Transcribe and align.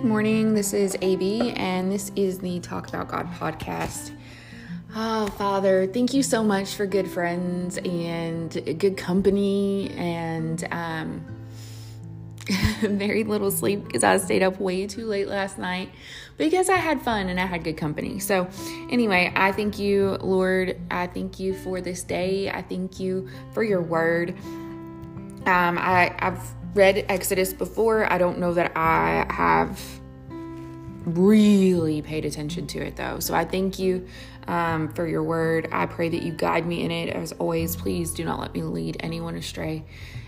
Good 0.00 0.08
morning. 0.08 0.54
This 0.54 0.72
is 0.72 0.96
AB, 1.02 1.52
and 1.56 1.92
this 1.92 2.10
is 2.16 2.38
the 2.38 2.58
Talk 2.60 2.88
About 2.88 3.08
God 3.08 3.30
podcast. 3.34 4.16
Oh, 4.96 5.26
Father, 5.26 5.86
thank 5.86 6.14
you 6.14 6.22
so 6.22 6.42
much 6.42 6.74
for 6.74 6.86
good 6.86 7.06
friends 7.06 7.76
and 7.76 8.78
good 8.80 8.96
company 8.96 9.90
and 9.90 10.66
um, 10.70 11.22
very 12.80 13.24
little 13.24 13.50
sleep 13.50 13.84
because 13.84 14.02
I 14.02 14.16
stayed 14.16 14.42
up 14.42 14.58
way 14.58 14.86
too 14.86 15.04
late 15.04 15.28
last 15.28 15.58
night 15.58 15.90
because 16.38 16.70
I 16.70 16.76
had 16.76 17.02
fun 17.02 17.28
and 17.28 17.38
I 17.38 17.44
had 17.44 17.62
good 17.62 17.76
company. 17.76 18.20
So, 18.20 18.48
anyway, 18.88 19.30
I 19.36 19.52
thank 19.52 19.78
you, 19.78 20.16
Lord. 20.22 20.80
I 20.90 21.08
thank 21.08 21.38
you 21.38 21.52
for 21.52 21.82
this 21.82 22.02
day. 22.02 22.50
I 22.50 22.62
thank 22.62 23.00
you 23.00 23.28
for 23.52 23.62
your 23.62 23.82
word. 23.82 24.30
Um, 25.44 25.76
I, 25.76 26.16
I've 26.20 26.40
read 26.74 27.04
Exodus 27.08 27.52
before. 27.52 28.10
I 28.12 28.18
don't 28.18 28.38
know 28.38 28.54
that 28.54 28.72
I 28.76 29.26
have 29.30 29.80
really 31.04 32.02
paid 32.02 32.24
attention 32.24 32.66
to 32.68 32.78
it 32.78 32.96
though. 32.96 33.20
So 33.20 33.34
I 33.34 33.44
thank 33.44 33.78
you 33.78 34.06
um, 34.46 34.92
for 34.94 35.06
your 35.06 35.22
word. 35.22 35.68
I 35.72 35.86
pray 35.86 36.08
that 36.08 36.22
you 36.22 36.32
guide 36.32 36.66
me 36.66 36.82
in 36.82 36.90
it. 36.90 37.10
As 37.10 37.32
always, 37.32 37.76
please 37.76 38.12
do 38.12 38.24
not 38.24 38.40
let 38.40 38.54
me 38.54 38.62
lead 38.62 38.96
anyone 39.00 39.36
astray, 39.36 39.84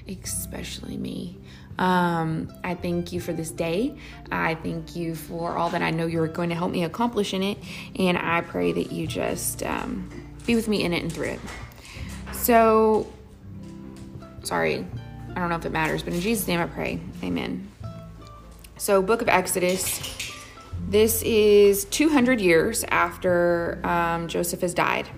especially 0.08 0.96
me. 0.96 1.38
Um, 1.78 2.52
I 2.62 2.74
thank 2.74 3.12
you 3.12 3.20
for 3.20 3.32
this 3.32 3.50
day. 3.50 3.96
I 4.30 4.54
thank 4.56 4.94
you 4.94 5.14
for 5.14 5.56
all 5.56 5.70
that 5.70 5.82
I 5.82 5.90
know 5.90 6.06
you're 6.06 6.28
going 6.28 6.50
to 6.50 6.54
help 6.54 6.70
me 6.70 6.84
accomplish 6.84 7.34
in 7.34 7.42
it. 7.42 7.58
And 7.98 8.18
I 8.18 8.42
pray 8.42 8.72
that 8.72 8.92
you 8.92 9.06
just 9.06 9.62
um, 9.62 10.08
be 10.46 10.54
with 10.54 10.68
me 10.68 10.84
in 10.84 10.92
it 10.92 11.02
and 11.02 11.12
through 11.12 11.28
it. 11.28 11.40
So, 12.32 13.10
sorry, 14.42 14.86
I 15.34 15.40
don't 15.40 15.48
know 15.48 15.56
if 15.56 15.64
it 15.64 15.72
matters, 15.72 16.02
but 16.02 16.12
in 16.12 16.20
Jesus' 16.20 16.46
name 16.46 16.60
I 16.60 16.66
pray. 16.66 17.00
Amen. 17.22 17.68
So, 18.76 19.00
Book 19.02 19.22
of 19.22 19.28
Exodus. 19.28 20.00
This 20.88 21.22
is 21.22 21.84
200 21.86 22.40
years 22.40 22.84
after 22.84 23.80
um, 23.84 24.28
Joseph 24.28 24.60
has 24.60 24.74
died. 24.74 25.08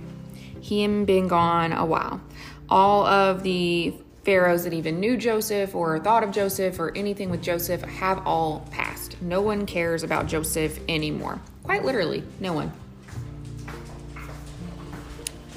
He 0.61 0.83
had 0.83 1.07
been 1.07 1.27
gone 1.27 1.73
a 1.73 1.85
while. 1.85 2.21
All 2.69 3.07
of 3.07 3.43
the 3.43 3.95
pharaohs 4.25 4.65
that 4.65 4.73
even 4.73 5.01
knew 5.01 5.17
Joseph 5.17 5.75
or 5.75 5.99
thought 5.99 6.23
of 6.23 6.31
Joseph 6.31 6.79
or 6.79 6.97
anything 6.97 7.31
with 7.31 7.43
Joseph 7.43 7.83
have 7.83 8.27
all 8.27 8.67
passed. 8.71 9.21
No 9.21 9.43
one 9.43 9.67
cares 9.67 10.03
about 10.03 10.27
Joseph 10.27 10.79
anymore. 10.89 11.41
Quite 11.63 11.85
literally, 11.85 12.23
no 12.41 12.53
one. 12.53 12.73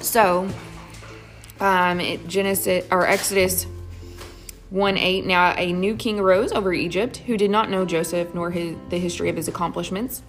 So, 0.00 0.48
um, 1.60 2.00
it, 2.00 2.26
Genesis 2.28 2.86
or 2.90 3.06
Exodus 3.06 3.66
1 4.70 4.98
8 4.98 5.24
Now 5.26 5.54
a 5.56 5.72
new 5.72 5.96
king 5.96 6.18
arose 6.20 6.52
over 6.52 6.72
Egypt 6.72 7.18
who 7.18 7.36
did 7.36 7.50
not 7.50 7.70
know 7.70 7.84
Joseph 7.84 8.34
nor 8.34 8.50
his, 8.50 8.76
the 8.90 8.98
history 8.98 9.28
of 9.28 9.36
his 9.36 9.48
accomplishments. 9.48 10.22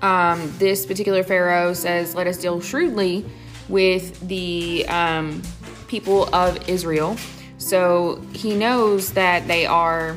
Um, 0.00 0.52
this 0.58 0.86
particular 0.86 1.24
Pharaoh 1.24 1.72
says, 1.72 2.14
Let 2.14 2.26
us 2.26 2.38
deal 2.38 2.60
shrewdly 2.60 3.24
with 3.68 4.20
the 4.28 4.86
um, 4.88 5.42
people 5.88 6.32
of 6.34 6.68
Israel. 6.68 7.16
So 7.58 8.22
he 8.32 8.54
knows 8.54 9.12
that 9.14 9.48
they 9.48 9.66
are 9.66 10.16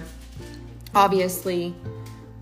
obviously 0.94 1.74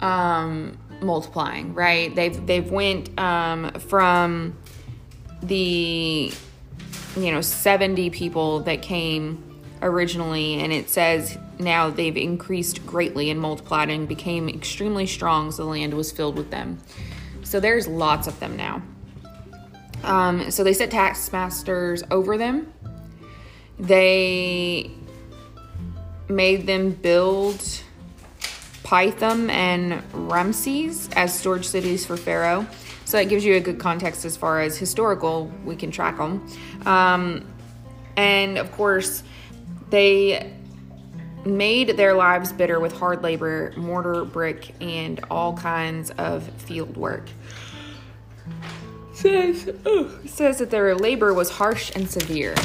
um, 0.02 0.78
multiplying, 1.02 1.74
right? 1.74 2.14
They've 2.14 2.46
they've 2.46 2.70
went 2.70 3.18
um, 3.18 3.72
from 3.80 4.58
the 5.42 6.34
you 7.16 7.32
know 7.32 7.42
70 7.42 8.10
people 8.10 8.60
that 8.62 8.82
came 8.82 9.49
originally, 9.82 10.56
and 10.56 10.72
it 10.72 10.90
says 10.90 11.38
now 11.60 11.90
they've 11.90 12.18
increased 12.18 12.86
greatly 12.86 13.30
and 13.30 13.40
multiplied 13.40 13.90
and 13.90 14.08
became 14.08 14.50
extremely 14.50 15.06
strong, 15.06 15.52
so 15.52 15.64
the 15.64 15.70
land 15.70 15.94
was 15.94 16.12
filled 16.12 16.38
with 16.38 16.52
them. 16.52 16.80
So 17.44 17.60
there's 17.60 17.88
lots 17.88 18.28
of 18.28 18.40
them 18.40 18.56
now. 18.56 18.82
Um, 20.04 20.52
so 20.52 20.64
they 20.64 20.74
set 20.74 20.92
taskmasters 20.92 22.04
over 22.12 22.38
them. 22.38 22.72
They 23.80 24.92
made 26.28 26.68
them 26.68 26.92
build 26.92 27.60
Pithom 28.84 29.50
and 29.50 30.02
Ramses 30.14 31.10
as 31.16 31.38
storage 31.38 31.66
cities 31.68 32.06
for 32.06 32.18
Pharaoh. 32.18 32.68
So 33.06 33.18
that 33.18 33.30
gives 33.30 33.44
you 33.44 33.56
a 33.56 33.60
good 33.60 33.80
context 33.80 34.26
as 34.26 34.38
far 34.38 34.62
as 34.62 34.78
historical, 34.78 35.52
we 35.66 35.76
can 35.76 35.90
track 35.90 36.18
them. 36.18 36.48
Um, 36.86 37.48
and 38.16 38.58
of 38.58 38.72
course, 38.72 39.24
they 39.90 40.54
made 41.46 41.98
their 41.98 42.14
lives 42.14 42.52
bitter 42.52 42.80
with 42.80 42.94
hard 42.94 43.24
labor, 43.24 43.74
mortar, 43.78 44.26
brick, 44.26 44.74
and 44.82 45.20
all 45.30 45.56
kinds 45.56 46.12
of 46.12 46.44
field 46.62 46.98
work. 46.98 47.30
Says, 49.14 49.70
oh, 49.86 50.18
says 50.26 50.60
that 50.60 50.70
their 50.70 50.96
labor 50.96 51.34
was 51.34 51.50
harsh 51.50 51.92
and 51.96 52.10
severe. 52.10 52.56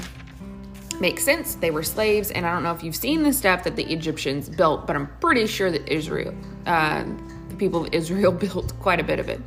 Makes 1.00 1.24
sense. 1.24 1.56
They 1.56 1.70
were 1.70 1.82
slaves, 1.82 2.30
and 2.30 2.46
I 2.46 2.52
don't 2.52 2.62
know 2.62 2.72
if 2.72 2.84
you've 2.84 2.94
seen 2.94 3.22
the 3.22 3.32
stuff 3.32 3.64
that 3.64 3.74
the 3.74 3.84
Egyptians 3.92 4.48
built, 4.48 4.86
but 4.86 4.94
I'm 4.94 5.08
pretty 5.18 5.46
sure 5.46 5.70
that 5.70 5.88
Israel, 5.88 6.34
uh, 6.66 7.04
the 7.48 7.56
people 7.56 7.86
of 7.86 7.92
Israel, 7.92 8.30
built 8.46 8.78
quite 8.80 9.00
a 9.00 9.04
bit 9.04 9.18
of 9.18 9.28
it. 9.28 9.40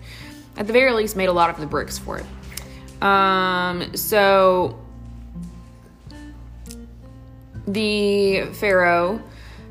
At 0.57 0.67
the 0.67 0.73
very 0.73 0.91
least, 0.91 1.15
made 1.15 1.29
a 1.29 1.33
lot 1.33 1.49
of 1.49 1.59
the 1.59 1.67
bricks 1.67 1.97
for 1.97 2.19
it. 2.19 3.01
Um, 3.01 3.95
so 3.95 4.77
the 7.67 8.43
Pharaoh 8.53 9.21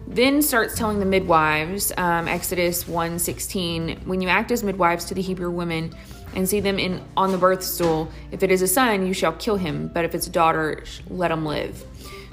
then 0.06 0.40
starts 0.40 0.76
telling 0.76 1.00
the 1.00 1.06
midwives, 1.06 1.92
um, 1.96 2.28
Exodus 2.28 2.86
1:16, 2.86 3.98
when 4.04 4.20
you 4.20 4.28
act 4.28 4.52
as 4.52 4.62
midwives 4.62 5.04
to 5.06 5.14
the 5.14 5.22
Hebrew 5.22 5.50
women 5.50 5.92
and 6.34 6.48
see 6.48 6.60
them 6.60 6.78
in 6.78 7.00
on 7.16 7.32
the 7.32 7.38
birth 7.38 7.62
stool, 7.62 8.08
if 8.30 8.42
it 8.42 8.52
is 8.52 8.62
a 8.62 8.68
son, 8.68 9.06
you 9.06 9.12
shall 9.12 9.32
kill 9.32 9.56
him, 9.56 9.90
but 9.92 10.04
if 10.04 10.14
it's 10.14 10.26
a 10.26 10.30
daughter, 10.30 10.84
let 11.10 11.30
him 11.30 11.44
live. 11.44 11.84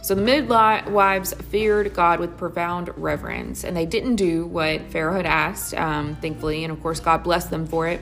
So 0.03 0.13
the 0.13 0.21
midwives 0.21 1.33
feared 1.49 1.93
God 1.93 2.19
with 2.19 2.37
profound 2.37 2.91
reverence, 2.97 3.63
and 3.63 3.75
they 3.75 3.85
didn't 3.85 4.17
do 4.17 4.45
what 4.45 4.91
Pharaoh 4.91 5.15
had 5.15 5.25
asked, 5.25 5.73
um, 5.75 6.17
thankfully, 6.21 6.63
and 6.65 6.73
of 6.73 6.81
course 6.83 6.99
God 6.99 7.23
blessed 7.23 7.49
them 7.49 7.65
for 7.65 7.87
it. 7.87 8.01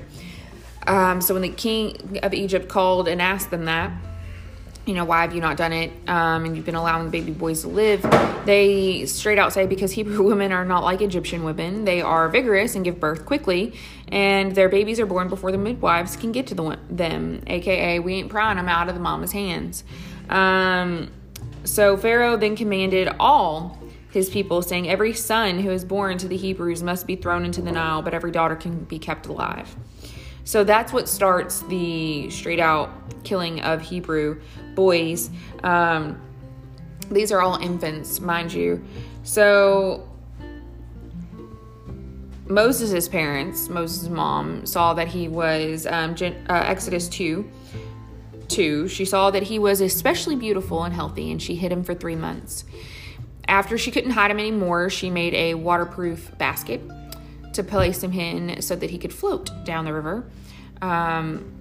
Um, 0.87 1.21
so 1.21 1.35
when 1.35 1.43
the 1.43 1.49
king 1.49 2.19
of 2.23 2.33
Egypt 2.33 2.67
called 2.67 3.07
and 3.07 3.21
asked 3.21 3.51
them 3.51 3.65
that, 3.65 3.91
you 4.85 4.93
know, 4.95 5.05
why 5.05 5.21
have 5.21 5.33
you 5.33 5.41
not 5.41 5.57
done 5.57 5.73
it? 5.73 5.91
Um, 6.07 6.45
and 6.45 6.55
you've 6.55 6.65
been 6.65 6.75
allowing 6.75 7.05
the 7.05 7.11
baby 7.11 7.31
boys 7.31 7.61
to 7.61 7.67
live. 7.67 8.01
They 8.45 9.05
straight 9.05 9.37
out 9.37 9.53
say 9.53 9.67
because 9.67 9.91
Hebrew 9.91 10.23
women 10.27 10.51
are 10.51 10.65
not 10.65 10.83
like 10.83 11.01
Egyptian 11.01 11.43
women. 11.43 11.85
They 11.85 12.01
are 12.01 12.29
vigorous 12.29 12.75
and 12.75 12.83
give 12.83 12.99
birth 12.99 13.25
quickly, 13.25 13.73
and 14.07 14.55
their 14.55 14.69
babies 14.69 14.99
are 14.99 15.05
born 15.05 15.29
before 15.29 15.51
the 15.51 15.57
midwives 15.57 16.15
can 16.15 16.31
get 16.31 16.47
to 16.47 16.55
the, 16.55 16.79
them, 16.89 17.43
aka, 17.47 17.99
we 17.99 18.15
ain't 18.15 18.29
prying 18.29 18.57
them 18.57 18.67
out 18.67 18.89
of 18.89 18.95
the 18.95 19.01
mama's 19.01 19.31
hands. 19.31 19.83
Um, 20.29 21.11
so 21.63 21.95
Pharaoh 21.95 22.37
then 22.37 22.55
commanded 22.55 23.09
all 23.19 23.77
his 24.11 24.29
people, 24.29 24.61
saying, 24.61 24.89
Every 24.89 25.13
son 25.13 25.59
who 25.59 25.71
is 25.71 25.85
born 25.85 26.17
to 26.17 26.27
the 26.27 26.37
Hebrews 26.37 26.83
must 26.83 27.07
be 27.07 27.15
thrown 27.15 27.45
into 27.45 27.61
the 27.61 27.71
Nile, 27.71 28.01
but 28.01 28.13
every 28.13 28.31
daughter 28.31 28.55
can 28.55 28.83
be 28.85 28.99
kept 28.99 29.27
alive. 29.27 29.75
So 30.43 30.63
that's 30.63 30.91
what 30.91 31.07
starts 31.07 31.61
the 31.61 32.29
straight 32.29 32.59
out 32.59 32.89
killing 33.23 33.61
of 33.61 33.81
Hebrew 33.81 34.41
boys. 34.75 35.29
Um, 35.63 36.21
these 37.09 37.31
are 37.31 37.41
all 37.41 37.57
infants, 37.57 38.19
mind 38.19 38.53
you. 38.53 38.83
So 39.23 40.07
Moses' 42.47 43.07
parents, 43.07 43.69
Moses' 43.69 44.09
mom, 44.09 44.65
saw 44.65 44.93
that 44.93 45.07
he 45.07 45.27
was, 45.27 45.85
um, 45.87 46.15
Gen- 46.15 46.45
uh, 46.49 46.63
Exodus 46.65 47.07
2, 47.09 47.49
2, 48.47 48.87
she 48.87 49.05
saw 49.05 49.31
that 49.31 49.43
he 49.43 49.57
was 49.57 49.81
especially 49.81 50.35
beautiful 50.35 50.83
and 50.83 50.93
healthy, 50.93 51.31
and 51.31 51.41
she 51.41 51.55
hid 51.55 51.71
him 51.71 51.83
for 51.83 51.93
three 51.93 52.15
months. 52.15 52.65
After 53.47 53.77
she 53.77 53.91
couldn't 53.91 54.11
hide 54.11 54.31
him 54.31 54.39
anymore, 54.39 54.89
she 54.89 55.09
made 55.09 55.33
a 55.33 55.53
waterproof 55.53 56.37
basket 56.37 56.81
to 57.53 57.63
place 57.63 58.03
him 58.03 58.13
in 58.13 58.61
so 58.61 58.75
that 58.75 58.89
he 58.89 58.97
could 58.97 59.13
float 59.13 59.49
down 59.65 59.85
the 59.85 59.93
river. 59.93 60.29
Um, 60.81 61.60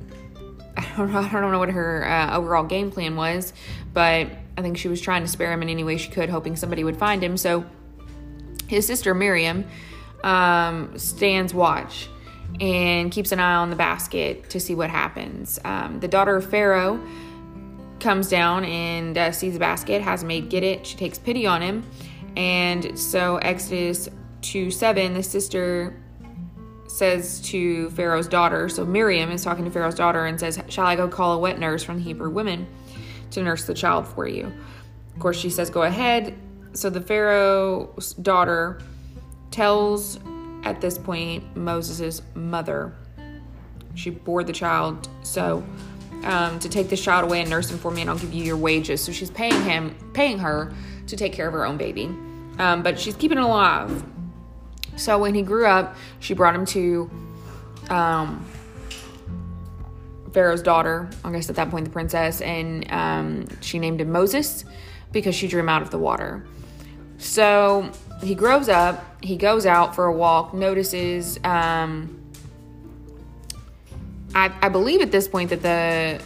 I 0.77 0.87
don't 0.97 1.13
know, 1.13 1.19
I 1.21 1.29
don't 1.41 1.53
know 1.53 1.59
what 1.59 1.71
her 1.71 2.07
uh, 2.07 2.37
overall 2.37 2.65
game 2.65 2.91
plan 2.91 3.17
was, 3.17 3.53
but 3.93 4.29
I 4.57 4.63
think 4.63 4.79
she 4.79 4.89
was 4.89 5.01
trying 5.01 5.23
to 5.23 5.29
spare 5.29 5.53
him 5.53 5.63
in 5.63 5.69
any 5.69 5.85
way 5.85 5.97
she 5.97 6.11
could, 6.11 6.29
hoping 6.29 6.57
somebody 6.57 6.85
would 6.85 6.97
find 6.97 7.23
him. 7.23 7.37
So 7.37 7.65
his 8.69 8.87
sister 8.87 9.15
Miriam 9.15 9.65
um, 10.23 10.99
stands 10.99 11.53
watch 11.53 12.09
and 12.61 13.11
keeps 13.11 13.33
an 13.33 13.41
eye 13.41 13.57
on 13.57 13.71
the 13.71 13.77
basket 13.77 14.51
to 14.51 14.61
see 14.61 14.75
what 14.75 14.91
happens. 14.91 15.59
Um, 15.65 16.01
the 16.01 16.09
daughter 16.09 16.37
of 16.37 16.49
Pharaoh 16.49 17.01
comes 18.01 18.29
down 18.29 18.65
and 18.65 19.17
uh, 19.17 19.33
sees 19.33 19.55
the 19.55 19.61
basket, 19.61 20.03
has 20.03 20.23
a 20.23 20.27
maid 20.27 20.49
get 20.49 20.63
it. 20.63 20.87
She 20.87 20.97
takes 20.97 21.19
pity 21.19 21.47
on 21.47 21.63
him. 21.63 21.85
And 22.37 22.99
so, 22.99 23.37
Exodus 23.39 24.09
2 24.43 24.71
7, 24.71 25.15
the 25.15 25.23
sister 25.23 26.00
says 26.91 27.41
to 27.41 27.91
Pharaoh's 27.91 28.29
daughter, 28.29 28.69
so 28.69 28.85
Miriam 28.85 29.31
is 29.31 29.45
talking 29.45 29.65
to 29.65 29.71
Pharaoh's 29.71 29.95
daughter 29.95 30.27
and 30.27 30.39
says, 30.39 30.61
Shall 30.69 30.87
I 30.87 30.97
go 30.97 31.09
call 31.09 31.35
a 31.35 31.39
wet 31.39 31.59
nurse 31.59 31.83
from 31.83 31.99
the 31.99 32.03
Hebrew 32.03 32.31
women 32.31 32.67
to 33.31 33.43
nurse 33.43 33.65
the 33.65 33.75
child 33.75 34.07
for 34.09 34.27
you? 34.27 34.53
Of 35.15 35.21
course, 35.21 35.39
she 35.39 35.51
says, 35.51 35.71
Go 35.71 35.83
ahead. 35.83 36.37
So 36.73 36.91
the 36.91 37.01
Pharaoh's 37.01 38.15
daughter 38.15 38.81
tells 39.51 40.19
at 40.65 40.81
this 40.81 40.99
point 40.99 41.57
Moses' 41.57 42.23
mother. 42.35 42.95
She 43.95 44.11
bore 44.11 44.45
the 44.45 44.53
child, 44.53 45.09
so 45.23 45.65
um, 46.25 46.59
to 46.61 46.69
take 46.69 46.89
this 46.89 47.03
child 47.03 47.25
away 47.25 47.41
and 47.41 47.51
nurse 47.51 47.71
him 47.71 47.79
for 47.79 47.91
me, 47.91 48.03
and 48.03 48.11
I'll 48.11 48.19
give 48.19 48.33
you 48.33 48.45
your 48.45 48.57
wages. 48.57 49.01
So 49.01 49.13
she's 49.13 49.31
paying 49.31 49.61
him, 49.63 49.95
paying 50.13 50.39
her 50.39 50.73
to 51.07 51.17
take 51.17 51.33
care 51.33 51.47
of 51.47 51.53
her 51.55 51.67
own 51.67 51.77
baby, 51.77 52.05
um, 52.59 52.83
but 52.83 52.99
she's 52.99 53.17
keeping 53.17 53.39
it 53.39 53.45
alive. 53.45 54.05
So 55.01 55.19
when 55.19 55.35
he 55.35 55.41
grew 55.41 55.67
up, 55.67 55.97
she 56.19 56.35
brought 56.35 56.55
him 56.55 56.67
to 56.67 57.11
um, 57.89 58.47
Pharaoh's 60.33 60.63
daughter, 60.63 61.09
I 61.25 61.33
guess 61.33 61.49
at 61.49 61.57
that 61.57 61.71
point 61.71 61.87
the 61.87 61.91
princess, 61.91 62.43
and 62.43 62.91
um, 62.93 63.47
she 63.63 63.79
named 63.79 64.03
him 64.03 64.13
Moses 64.13 64.65
because 65.11 65.35
she 65.35 65.49
drew 65.49 65.61
him 65.61 65.71
out 65.71 65.81
of 65.81 65.91
the 65.91 65.99
water. 65.99 66.47
So 67.17 67.91
he 68.23 68.35
grows 68.35 68.69
up, 68.69 69.25
he 69.25 69.37
goes 69.37 69.65
out 69.65 69.95
for 69.95 70.05
a 70.05 70.13
walk, 70.13 70.53
notices, 70.53 71.39
um, 71.45 72.17
I, 74.35 74.53
I 74.63 74.69
believe 74.69 75.01
at 75.01 75.11
this 75.11 75.27
point 75.27 75.51
that 75.51 75.63
the 75.63 76.23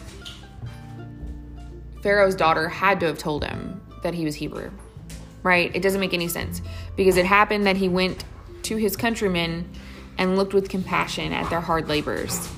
Pharaoh's 2.03 2.35
daughter 2.35 2.69
had 2.69 3.00
to 3.00 3.06
have 3.06 3.19
told 3.19 3.44
him 3.44 3.81
that 4.03 4.15
he 4.15 4.25
was 4.25 4.35
Hebrew, 4.35 4.70
right? 5.44 5.75
It 5.75 5.81
doesn't 5.81 6.00
make 6.00 6.12
any 6.12 6.29
sense 6.29 6.61
because 6.97 7.17
it 7.17 7.25
happened 7.25 7.67
that 7.67 7.77
he 7.77 7.88
went 7.88 8.25
to 8.64 8.76
his 8.76 8.96
countrymen 8.96 9.70
and 10.19 10.37
looked 10.37 10.55
with 10.55 10.69
compassion 10.69 11.32
at 11.32 11.49
their 11.50 11.61
hard 11.61 11.88
labors. 11.88 12.49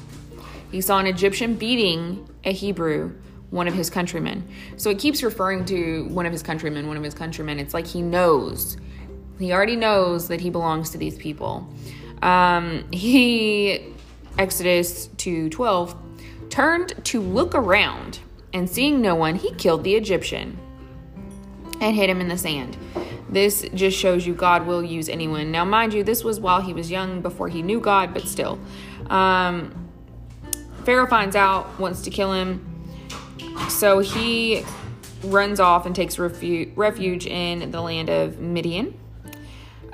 He 0.70 0.80
saw 0.80 0.98
an 0.98 1.06
Egyptian 1.06 1.54
beating 1.54 2.28
a 2.44 2.52
Hebrew, 2.52 3.14
one 3.50 3.68
of 3.68 3.74
his 3.74 3.90
countrymen. 3.90 4.46
So 4.76 4.90
it 4.90 4.98
keeps 4.98 5.22
referring 5.22 5.64
to 5.66 6.04
one 6.08 6.26
of 6.26 6.32
his 6.32 6.42
countrymen, 6.42 6.88
one 6.88 6.96
of 6.96 7.02
his 7.02 7.14
countrymen. 7.14 7.58
It's 7.58 7.74
like 7.74 7.86
he 7.86 8.02
knows. 8.02 8.76
He 9.38 9.52
already 9.52 9.76
knows 9.76 10.28
that 10.28 10.40
he 10.40 10.50
belongs 10.50 10.90
to 10.90 10.98
these 10.98 11.16
people. 11.16 11.68
Um, 12.22 12.84
he, 12.92 13.94
Exodus 14.38 15.08
2 15.18 15.50
12, 15.50 15.96
turned 16.50 17.04
to 17.04 17.20
look 17.20 17.54
around, 17.54 18.18
and 18.52 18.68
seeing 18.68 19.00
no 19.00 19.14
one, 19.14 19.34
he 19.34 19.52
killed 19.54 19.84
the 19.84 19.94
Egyptian 19.94 20.58
and 21.80 21.94
hit 21.94 22.08
him 22.08 22.20
in 22.20 22.28
the 22.28 22.38
sand. 22.38 22.76
This 23.28 23.68
just 23.74 23.98
shows 23.98 24.26
you 24.26 24.34
God 24.34 24.66
will 24.66 24.82
use 24.82 25.08
anyone. 25.08 25.50
Now, 25.50 25.64
mind 25.64 25.92
you, 25.92 26.04
this 26.04 26.22
was 26.22 26.38
while 26.38 26.60
he 26.60 26.72
was 26.72 26.90
young, 26.90 27.20
before 27.22 27.48
he 27.48 27.62
knew 27.62 27.80
God, 27.80 28.14
but 28.14 28.22
still. 28.22 28.58
Um, 29.10 29.90
Pharaoh 30.84 31.08
finds 31.08 31.34
out, 31.34 31.78
wants 31.80 32.02
to 32.02 32.10
kill 32.10 32.32
him. 32.32 32.64
So 33.68 33.98
he 33.98 34.64
runs 35.24 35.58
off 35.58 35.86
and 35.86 35.96
takes 35.96 36.18
refuge, 36.18 36.70
refuge 36.76 37.26
in 37.26 37.70
the 37.70 37.80
land 37.80 38.08
of 38.08 38.38
Midian. 38.38 38.98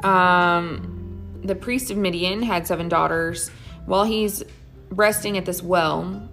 Um, 0.03 1.41
the 1.43 1.55
priest 1.55 1.91
of 1.91 1.97
Midian 1.97 2.43
had 2.43 2.67
seven 2.67 2.89
daughters. 2.89 3.51
While 3.87 4.05
he's 4.05 4.43
resting 4.91 5.39
at 5.39 5.47
this 5.47 5.63
well, 5.63 6.29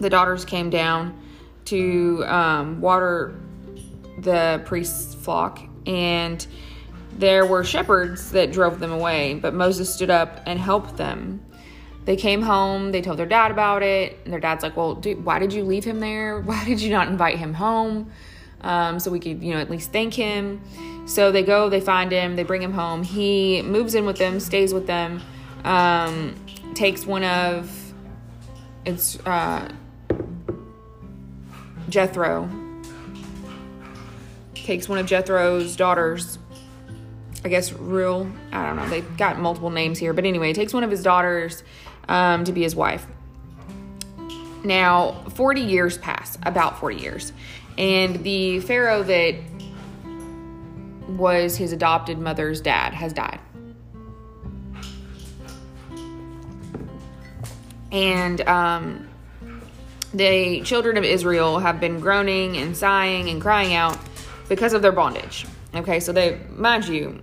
the 0.00 0.10
daughters 0.10 0.44
came 0.44 0.70
down 0.70 1.18
to 1.66 2.24
um, 2.26 2.80
water 2.80 3.40
the 4.24 4.62
priest's 4.64 5.14
flock, 5.14 5.60
and 5.86 6.46
there 7.18 7.46
were 7.46 7.62
shepherds 7.62 8.32
that 8.32 8.52
drove 8.52 8.80
them 8.80 8.92
away. 8.92 9.34
But 9.34 9.54
Moses 9.54 9.92
stood 9.94 10.10
up 10.10 10.40
and 10.46 10.58
helped 10.58 10.96
them. 10.96 11.44
They 12.04 12.16
came 12.16 12.42
home, 12.42 12.92
they 12.92 13.00
told 13.00 13.18
their 13.18 13.26
dad 13.26 13.50
about 13.50 13.82
it, 13.82 14.18
and 14.24 14.32
their 14.32 14.40
dad's 14.40 14.62
like, 14.62 14.76
Well, 14.76 14.94
dude, 14.94 15.24
why 15.24 15.38
did 15.38 15.52
you 15.52 15.64
leave 15.64 15.84
him 15.84 16.00
there? 16.00 16.40
Why 16.44 16.64
did 16.64 16.80
you 16.80 16.90
not 16.90 17.08
invite 17.08 17.38
him 17.38 17.54
home? 17.54 18.10
Um, 18.60 18.98
so 18.98 19.10
we 19.10 19.20
could, 19.20 19.42
you 19.42 19.52
know, 19.52 19.60
at 19.60 19.70
least 19.70 19.92
thank 19.92 20.14
him. 20.14 20.60
So 21.06 21.30
they 21.30 21.42
go, 21.42 21.68
they 21.68 21.80
find 21.80 22.10
him, 22.10 22.34
they 22.34 22.44
bring 22.44 22.62
him 22.62 22.72
home. 22.72 23.02
He 23.02 23.60
moves 23.62 23.94
in 23.94 24.06
with 24.06 24.16
them, 24.16 24.40
stays 24.40 24.72
with 24.72 24.86
them, 24.86 25.20
um, 25.64 26.34
takes 26.74 27.06
one 27.06 27.24
of 27.24 27.70
it's 28.84 29.18
uh, 29.26 29.70
Jethro, 31.88 32.48
takes 34.64 34.88
one 34.88 34.98
of 34.98 35.06
Jethro's 35.06 35.76
daughters. 35.76 36.38
I 37.44 37.48
guess 37.48 37.72
real. 37.72 38.30
I 38.50 38.66
don't 38.66 38.76
know. 38.76 38.88
They've 38.88 39.16
got 39.16 39.38
multiple 39.38 39.70
names 39.70 39.98
here, 39.98 40.12
but 40.14 40.24
anyway, 40.24 40.52
takes 40.54 40.72
one 40.72 40.82
of 40.82 40.90
his 40.90 41.02
daughters 41.02 41.62
um, 42.08 42.44
to 42.44 42.52
be 42.52 42.62
his 42.62 42.74
wife. 42.74 43.06
Now, 44.64 45.12
40 45.34 45.60
years 45.60 45.98
pass, 45.98 46.38
about 46.42 46.80
40 46.80 46.96
years, 46.96 47.32
and 47.76 48.24
the 48.24 48.60
Pharaoh 48.60 49.02
that 49.02 49.34
was 51.06 51.56
his 51.56 51.72
adopted 51.72 52.18
mother's 52.18 52.62
dad 52.62 52.94
has 52.94 53.12
died. 53.12 53.40
And 57.92 58.40
um, 58.48 59.06
the 60.14 60.62
children 60.62 60.96
of 60.96 61.04
Israel 61.04 61.58
have 61.58 61.78
been 61.78 62.00
groaning 62.00 62.56
and 62.56 62.74
sighing 62.74 63.28
and 63.28 63.40
crying 63.40 63.74
out 63.74 63.98
because 64.54 64.72
of 64.72 64.82
their 64.82 64.92
bondage. 64.92 65.46
Okay, 65.74 65.98
so 65.98 66.12
they, 66.12 66.38
mind 66.50 66.86
you, 66.86 67.20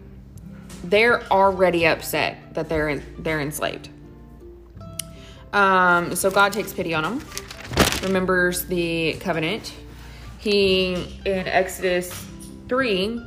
they're 0.83 1.23
already 1.31 1.87
upset 1.87 2.53
that 2.55 2.67
they're 2.67 2.89
in, 2.89 3.03
they're 3.19 3.39
enslaved. 3.39 3.89
Um, 5.53 6.13
so 6.13 6.29
God 6.29 6.51
takes 6.51 6.73
pity 6.73 6.93
on 6.93 7.03
them, 7.03 7.25
remembers 8.03 8.65
the 8.65 9.13
covenant. 9.21 9.73
He 10.39 10.93
in 11.25 11.47
Exodus 11.47 12.11
three 12.67 13.21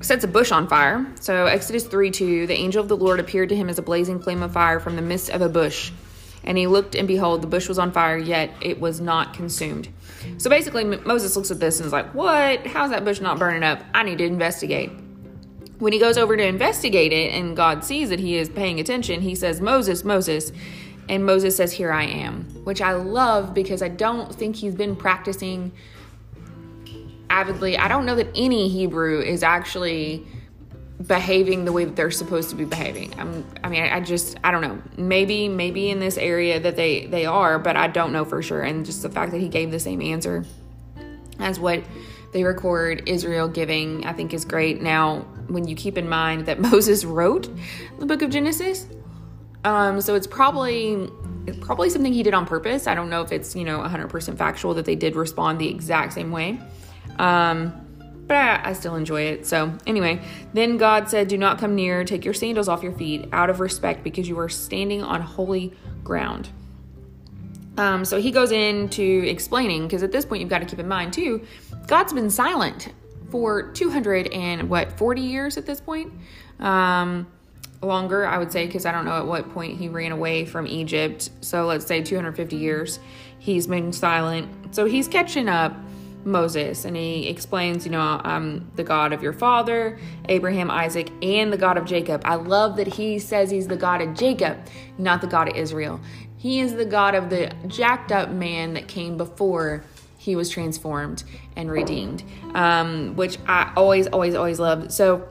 sets 0.00 0.22
a 0.22 0.28
bush 0.28 0.52
on 0.52 0.68
fire. 0.68 1.04
So 1.18 1.46
Exodus 1.46 1.84
3 1.84 2.12
2, 2.12 2.46
the 2.46 2.54
angel 2.54 2.80
of 2.80 2.88
the 2.88 2.96
Lord 2.96 3.18
appeared 3.18 3.48
to 3.48 3.56
him 3.56 3.68
as 3.68 3.78
a 3.78 3.82
blazing 3.82 4.20
flame 4.20 4.42
of 4.42 4.52
fire 4.52 4.78
from 4.78 4.94
the 4.94 5.02
midst 5.02 5.30
of 5.30 5.40
a 5.40 5.48
bush. 5.48 5.90
And 6.44 6.56
he 6.56 6.68
looked, 6.68 6.94
and 6.94 7.08
behold, 7.08 7.42
the 7.42 7.48
bush 7.48 7.68
was 7.68 7.78
on 7.78 7.92
fire, 7.92 8.16
yet 8.16 8.50
it 8.60 8.80
was 8.80 9.00
not 9.00 9.34
consumed. 9.34 9.88
So 10.38 10.50
basically, 10.50 10.84
Moses 10.84 11.36
looks 11.36 11.50
at 11.50 11.60
this 11.60 11.78
and 11.78 11.86
is 11.86 11.92
like, 11.92 12.12
What? 12.14 12.66
How's 12.66 12.90
that 12.90 13.04
bush 13.04 13.20
not 13.20 13.38
burning 13.38 13.62
up? 13.62 13.82
I 13.94 14.02
need 14.02 14.18
to 14.18 14.24
investigate. 14.24 14.90
When 15.78 15.92
he 15.92 15.98
goes 15.98 16.18
over 16.18 16.36
to 16.36 16.44
investigate 16.44 17.12
it 17.12 17.32
and 17.32 17.56
God 17.56 17.84
sees 17.84 18.10
that 18.10 18.20
he 18.20 18.36
is 18.36 18.50
paying 18.50 18.80
attention, 18.80 19.22
he 19.22 19.34
says, 19.34 19.60
Moses, 19.60 20.04
Moses. 20.04 20.52
And 21.08 21.26
Moses 21.26 21.56
says, 21.56 21.72
Here 21.72 21.90
I 21.90 22.04
am, 22.04 22.44
which 22.64 22.80
I 22.80 22.92
love 22.92 23.54
because 23.54 23.82
I 23.82 23.88
don't 23.88 24.34
think 24.34 24.56
he's 24.56 24.74
been 24.74 24.94
practicing 24.94 25.72
avidly. 27.30 27.78
I 27.78 27.88
don't 27.88 28.04
know 28.04 28.16
that 28.16 28.28
any 28.34 28.68
Hebrew 28.68 29.20
is 29.20 29.42
actually 29.42 30.26
behaving 31.06 31.64
the 31.64 31.72
way 31.72 31.84
that 31.84 31.96
they're 31.96 32.10
supposed 32.10 32.50
to 32.50 32.56
be 32.56 32.64
behaving. 32.64 33.18
I'm, 33.18 33.44
I 33.64 33.68
mean, 33.68 33.82
I 33.82 34.00
just, 34.00 34.36
I 34.44 34.50
don't 34.50 34.60
know. 34.60 34.82
Maybe, 34.96 35.48
maybe 35.48 35.90
in 35.90 35.98
this 35.98 36.18
area 36.18 36.60
that 36.60 36.76
they 36.76 37.06
they 37.06 37.26
are, 37.26 37.58
but 37.58 37.76
I 37.76 37.88
don't 37.88 38.12
know 38.12 38.24
for 38.24 38.42
sure. 38.42 38.62
And 38.62 38.84
just 38.84 39.02
the 39.02 39.08
fact 39.08 39.32
that 39.32 39.40
he 39.40 39.48
gave 39.48 39.70
the 39.70 39.80
same 39.80 40.02
answer 40.02 40.44
as 41.38 41.58
what 41.58 41.82
they 42.32 42.44
record 42.44 43.08
Israel 43.08 43.48
giving, 43.48 44.04
I 44.04 44.12
think 44.12 44.34
is 44.34 44.44
great. 44.44 44.82
Now, 44.82 45.20
when 45.48 45.66
you 45.66 45.74
keep 45.74 45.96
in 45.96 46.08
mind 46.08 46.46
that 46.46 46.60
Moses 46.70 47.04
wrote 47.04 47.48
the 47.98 48.06
book 48.06 48.22
of 48.22 48.30
Genesis, 48.30 48.86
um, 49.64 50.00
so 50.00 50.14
it's 50.14 50.26
probably 50.26 51.08
it's 51.46 51.58
probably 51.58 51.88
something 51.88 52.12
he 52.12 52.22
did 52.22 52.34
on 52.34 52.46
purpose. 52.46 52.86
I 52.86 52.94
don't 52.94 53.08
know 53.08 53.22
if 53.22 53.32
it's 53.32 53.56
you 53.56 53.64
know 53.64 53.78
100% 53.78 54.36
factual 54.36 54.74
that 54.74 54.84
they 54.84 54.96
did 54.96 55.16
respond 55.16 55.58
the 55.58 55.68
exact 55.68 56.12
same 56.12 56.30
way. 56.30 56.60
Um, 57.18 57.89
but 58.30 58.64
I, 58.64 58.74
still 58.74 58.94
enjoy 58.94 59.22
it. 59.22 59.44
So, 59.44 59.72
anyway, 59.88 60.22
then 60.54 60.76
God 60.76 61.08
said, 61.08 61.26
Do 61.26 61.36
not 61.36 61.58
come 61.58 61.74
near, 61.74 62.04
take 62.04 62.24
your 62.24 62.32
sandals 62.32 62.68
off 62.68 62.80
your 62.80 62.92
feet 62.92 63.28
out 63.32 63.50
of 63.50 63.58
respect 63.58 64.04
because 64.04 64.28
you 64.28 64.38
are 64.38 64.48
standing 64.48 65.02
on 65.02 65.20
holy 65.20 65.72
ground. 66.04 66.48
Um, 67.76 68.04
so 68.04 68.20
he 68.20 68.30
goes 68.30 68.52
into 68.52 69.24
explaining 69.26 69.82
because 69.82 70.04
at 70.04 70.12
this 70.12 70.24
point 70.24 70.42
you've 70.42 70.48
got 70.48 70.60
to 70.60 70.64
keep 70.64 70.78
in 70.78 70.86
mind 70.86 71.12
too, 71.12 71.44
God's 71.88 72.12
been 72.12 72.30
silent 72.30 72.92
for 73.30 73.72
200 73.72 74.28
and 74.28 74.70
what 74.70 74.96
40 74.96 75.22
years 75.22 75.56
at 75.56 75.66
this 75.66 75.80
point, 75.80 76.12
um, 76.60 77.26
longer 77.82 78.24
I 78.24 78.38
would 78.38 78.52
say 78.52 78.64
because 78.64 78.86
I 78.86 78.92
don't 78.92 79.06
know 79.06 79.18
at 79.18 79.26
what 79.26 79.50
point 79.50 79.76
he 79.76 79.88
ran 79.88 80.12
away 80.12 80.44
from 80.44 80.68
Egypt. 80.68 81.30
So 81.40 81.66
let's 81.66 81.84
say 81.84 82.00
250 82.00 82.54
years 82.54 83.00
he's 83.40 83.66
been 83.66 83.92
silent. 83.92 84.72
So 84.72 84.84
he's 84.84 85.08
catching 85.08 85.48
up 85.48 85.74
Moses 86.24 86.84
and 86.84 86.96
he 86.96 87.28
explains, 87.28 87.86
you 87.86 87.92
know, 87.92 88.00
I'm 88.00 88.70
the 88.76 88.84
God 88.84 89.12
of 89.12 89.22
your 89.22 89.32
father, 89.32 89.98
Abraham, 90.28 90.70
Isaac, 90.70 91.10
and 91.22 91.52
the 91.52 91.56
God 91.56 91.78
of 91.78 91.84
Jacob. 91.84 92.22
I 92.24 92.34
love 92.34 92.76
that 92.76 92.86
he 92.86 93.18
says 93.18 93.50
he's 93.50 93.68
the 93.68 93.76
God 93.76 94.02
of 94.02 94.14
Jacob, 94.14 94.58
not 94.98 95.20
the 95.20 95.26
God 95.26 95.48
of 95.48 95.56
Israel. 95.56 96.00
He 96.36 96.60
is 96.60 96.74
the 96.74 96.84
God 96.84 97.14
of 97.14 97.30
the 97.30 97.54
jacked 97.66 98.12
up 98.12 98.30
man 98.30 98.74
that 98.74 98.88
came 98.88 99.16
before 99.16 99.84
he 100.16 100.36
was 100.36 100.50
transformed 100.50 101.24
and 101.56 101.70
redeemed, 101.70 102.22
um, 102.54 103.16
which 103.16 103.38
I 103.46 103.72
always, 103.76 104.06
always, 104.06 104.34
always 104.34 104.58
love. 104.58 104.92
So, 104.92 105.26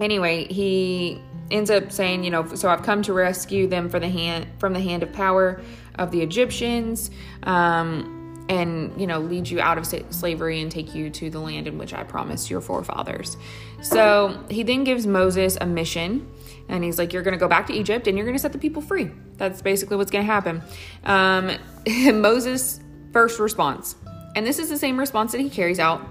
anyway, 0.00 0.52
he 0.52 1.20
ends 1.50 1.70
up 1.70 1.90
saying, 1.90 2.24
you 2.24 2.30
know, 2.30 2.46
so 2.54 2.68
I've 2.68 2.82
come 2.82 3.02
to 3.02 3.12
rescue 3.12 3.66
them 3.66 3.88
for 3.88 3.98
the 3.98 4.08
hand 4.08 4.46
from 4.58 4.72
the 4.72 4.80
hand 4.80 5.02
of 5.02 5.12
power 5.12 5.60
of 5.96 6.10
the 6.10 6.20
Egyptians. 6.20 7.10
Um, 7.42 8.17
and 8.48 8.98
you 9.00 9.06
know 9.06 9.20
lead 9.20 9.48
you 9.48 9.60
out 9.60 9.78
of 9.78 9.86
slavery 9.86 10.60
and 10.60 10.70
take 10.70 10.94
you 10.94 11.10
to 11.10 11.30
the 11.30 11.38
land 11.38 11.66
in 11.66 11.78
which 11.78 11.92
I 11.92 12.02
promised 12.04 12.50
your 12.50 12.60
forefathers. 12.60 13.36
So 13.82 14.44
he 14.50 14.62
then 14.62 14.84
gives 14.84 15.06
Moses 15.06 15.56
a 15.60 15.66
mission, 15.66 16.30
and 16.68 16.82
he's 16.82 16.98
like, 16.98 17.12
"You're 17.12 17.22
going 17.22 17.36
to 17.36 17.40
go 17.40 17.48
back 17.48 17.66
to 17.68 17.72
Egypt 17.72 18.06
and 18.06 18.16
you're 18.16 18.26
going 18.26 18.36
to 18.36 18.42
set 18.42 18.52
the 18.52 18.58
people 18.58 18.82
free." 18.82 19.10
That's 19.36 19.62
basically 19.62 19.96
what's 19.96 20.10
going 20.10 20.26
to 20.26 20.32
happen. 20.32 20.62
Um, 21.04 21.52
Moses' 22.20 22.80
first 23.12 23.38
response, 23.38 23.96
and 24.34 24.46
this 24.46 24.58
is 24.58 24.68
the 24.68 24.78
same 24.78 24.98
response 24.98 25.32
that 25.32 25.40
he 25.40 25.50
carries 25.50 25.78
out 25.78 26.06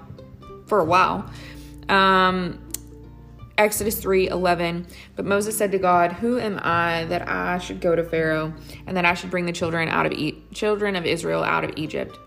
for 0.67 0.79
a 0.79 0.85
while. 0.85 1.29
Um, 1.89 2.63
Exodus 3.57 3.99
3 3.99 4.27
11. 4.27 4.85
But 5.15 5.25
Moses 5.25 5.57
said 5.57 5.71
to 5.71 5.79
God, 5.79 6.13
Who 6.13 6.39
am 6.39 6.59
I 6.61 7.05
that 7.05 7.27
I 7.27 7.57
should 7.57 7.81
go 7.81 7.95
to 7.95 8.03
Pharaoh 8.03 8.53
and 8.85 8.95
that 8.95 9.05
I 9.05 9.15
should 9.15 9.31
bring 9.31 9.45
the 9.45 9.51
children 9.51 9.89
out 9.89 10.05
of 10.05 10.11
e- 10.11 10.43
children 10.53 10.95
of 10.95 11.05
Israel 11.05 11.43
out 11.43 11.63
of 11.63 11.71
Egypt? 11.75 12.17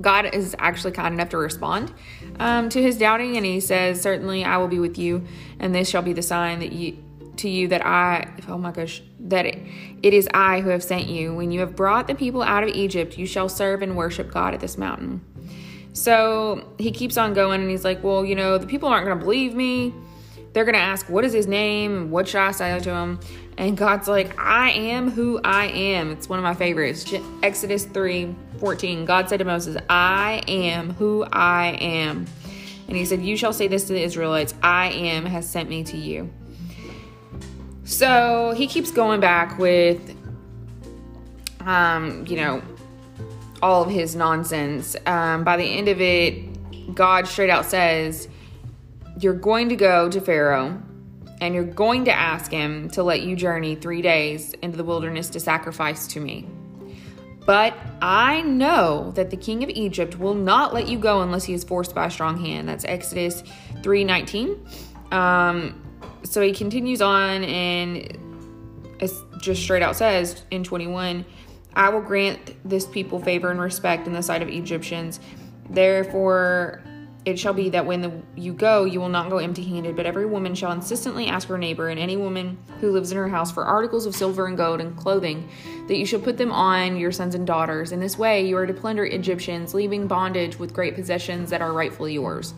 God 0.00 0.34
is 0.34 0.54
actually 0.58 0.92
kind 0.92 1.14
enough 1.14 1.30
to 1.30 1.38
respond 1.38 1.92
um, 2.38 2.68
to 2.68 2.82
his 2.82 2.98
doubting, 2.98 3.36
and 3.36 3.46
he 3.46 3.60
says, 3.60 4.00
Certainly 4.00 4.44
I 4.44 4.58
will 4.58 4.68
be 4.68 4.78
with 4.78 4.98
you, 4.98 5.24
and 5.58 5.74
this 5.74 5.88
shall 5.88 6.02
be 6.02 6.12
the 6.12 6.22
sign 6.22 6.60
that 6.60 6.72
you 6.72 7.02
to 7.36 7.48
you 7.48 7.68
that 7.68 7.84
I, 7.86 8.28
oh 8.48 8.58
my 8.58 8.70
gosh, 8.70 9.02
that 9.18 9.46
it, 9.46 9.58
it 10.02 10.12
is 10.12 10.28
I 10.34 10.60
who 10.60 10.68
have 10.68 10.82
sent 10.82 11.06
you. 11.06 11.34
When 11.34 11.50
you 11.50 11.60
have 11.60 11.74
brought 11.74 12.06
the 12.06 12.14
people 12.14 12.42
out 12.42 12.62
of 12.62 12.68
Egypt, 12.70 13.16
you 13.16 13.24
shall 13.24 13.48
serve 13.48 13.80
and 13.80 13.96
worship 13.96 14.30
God 14.30 14.52
at 14.52 14.60
this 14.60 14.76
mountain. 14.76 15.24
So 15.94 16.68
he 16.78 16.90
keeps 16.90 17.16
on 17.16 17.32
going, 17.32 17.62
and 17.62 17.70
he's 17.70 17.84
like, 17.84 18.04
Well, 18.04 18.24
you 18.24 18.34
know, 18.34 18.58
the 18.58 18.66
people 18.66 18.88
aren't 18.88 19.06
going 19.06 19.18
to 19.18 19.24
believe 19.24 19.54
me 19.54 19.94
they're 20.52 20.64
going 20.64 20.74
to 20.74 20.80
ask, 20.80 21.08
What 21.08 21.24
is 21.24 21.32
his 21.32 21.46
name? 21.46 22.10
What 22.10 22.28
should 22.28 22.40
I 22.40 22.50
say 22.50 22.78
to 22.78 22.90
him? 22.90 23.20
And 23.60 23.76
God's 23.76 24.08
like, 24.08 24.40
I 24.40 24.70
am 24.70 25.10
who 25.10 25.38
I 25.44 25.66
am. 25.66 26.12
It's 26.12 26.30
one 26.30 26.38
of 26.38 26.42
my 26.42 26.54
favorites. 26.54 27.12
Exodus 27.42 27.84
3 27.84 28.34
14. 28.58 29.04
God 29.04 29.28
said 29.28 29.36
to 29.36 29.44
Moses, 29.44 29.76
I 29.90 30.42
am 30.48 30.94
who 30.94 31.26
I 31.30 31.76
am. 31.78 32.24
And 32.88 32.96
he 32.96 33.04
said, 33.04 33.20
You 33.20 33.36
shall 33.36 33.52
say 33.52 33.68
this 33.68 33.84
to 33.88 33.92
the 33.92 34.02
Israelites 34.02 34.54
I 34.62 34.88
am 34.88 35.26
has 35.26 35.46
sent 35.46 35.68
me 35.68 35.84
to 35.84 35.98
you. 35.98 36.30
So 37.84 38.54
he 38.56 38.66
keeps 38.66 38.90
going 38.90 39.20
back 39.20 39.58
with, 39.58 40.16
um, 41.60 42.24
you 42.26 42.36
know, 42.36 42.62
all 43.62 43.82
of 43.82 43.90
his 43.90 44.16
nonsense. 44.16 44.96
Um, 45.04 45.44
by 45.44 45.58
the 45.58 45.64
end 45.64 45.88
of 45.88 46.00
it, 46.00 46.94
God 46.94 47.28
straight 47.28 47.50
out 47.50 47.66
says, 47.66 48.26
you're 49.18 49.34
going 49.34 49.68
to 49.68 49.76
go 49.76 50.08
to 50.08 50.18
Pharaoh 50.18 50.80
and 51.40 51.54
you're 51.54 51.64
going 51.64 52.04
to 52.04 52.12
ask 52.12 52.50
him 52.50 52.88
to 52.90 53.02
let 53.02 53.22
you 53.22 53.36
journey 53.36 53.74
three 53.74 54.02
days 54.02 54.52
into 54.62 54.76
the 54.76 54.84
wilderness 54.84 55.30
to 55.30 55.40
sacrifice 55.40 56.06
to 56.08 56.20
me. 56.20 56.46
But 57.46 57.74
I 58.02 58.42
know 58.42 59.12
that 59.12 59.30
the 59.30 59.36
king 59.36 59.64
of 59.64 59.70
Egypt 59.70 60.18
will 60.18 60.34
not 60.34 60.74
let 60.74 60.88
you 60.88 60.98
go 60.98 61.22
unless 61.22 61.44
he 61.44 61.54
is 61.54 61.64
forced 61.64 61.94
by 61.94 62.06
a 62.06 62.10
strong 62.10 62.38
hand. 62.38 62.68
That's 62.68 62.84
Exodus 62.84 63.42
3:19. 63.82 64.58
Um, 65.10 65.80
so 66.22 66.42
he 66.42 66.52
continues 66.52 67.00
on 67.00 67.44
and 67.44 68.18
just 69.40 69.62
straight 69.62 69.82
out 69.82 69.96
says 69.96 70.44
in 70.50 70.62
21, 70.62 71.24
I 71.74 71.88
will 71.88 72.02
grant 72.02 72.56
this 72.68 72.86
people 72.86 73.20
favor 73.20 73.50
and 73.50 73.60
respect 73.60 74.06
in 74.06 74.12
the 74.12 74.22
sight 74.22 74.42
of 74.42 74.48
Egyptians. 74.48 75.20
Therefore, 75.68 76.82
it 77.30 77.38
shall 77.38 77.54
be 77.54 77.70
that 77.70 77.86
when 77.86 78.02
the, 78.02 78.12
you 78.36 78.52
go, 78.52 78.84
you 78.84 79.00
will 79.00 79.08
not 79.08 79.30
go 79.30 79.38
empty 79.38 79.64
handed, 79.64 79.96
but 79.96 80.04
every 80.04 80.26
woman 80.26 80.54
shall 80.54 80.72
insistently 80.72 81.28
ask 81.28 81.48
her 81.48 81.56
neighbor 81.56 81.88
and 81.88 81.98
any 81.98 82.16
woman 82.16 82.58
who 82.80 82.90
lives 82.90 83.10
in 83.10 83.16
her 83.16 83.28
house 83.28 83.50
for 83.50 83.64
articles 83.64 84.04
of 84.04 84.14
silver 84.14 84.46
and 84.46 84.56
gold 84.56 84.80
and 84.80 84.96
clothing, 84.96 85.48
that 85.88 85.96
you 85.96 86.04
shall 86.04 86.20
put 86.20 86.36
them 86.36 86.52
on 86.52 86.96
your 86.96 87.12
sons 87.12 87.34
and 87.34 87.46
daughters. 87.46 87.92
In 87.92 88.00
this 88.00 88.18
way, 88.18 88.46
you 88.46 88.56
are 88.56 88.66
to 88.66 88.74
plunder 88.74 89.06
Egyptians, 89.06 89.72
leaving 89.72 90.06
bondage 90.06 90.58
with 90.58 90.74
great 90.74 90.94
possessions 90.94 91.48
that 91.50 91.62
are 91.62 91.72
rightfully 91.72 92.14
yours. 92.14 92.52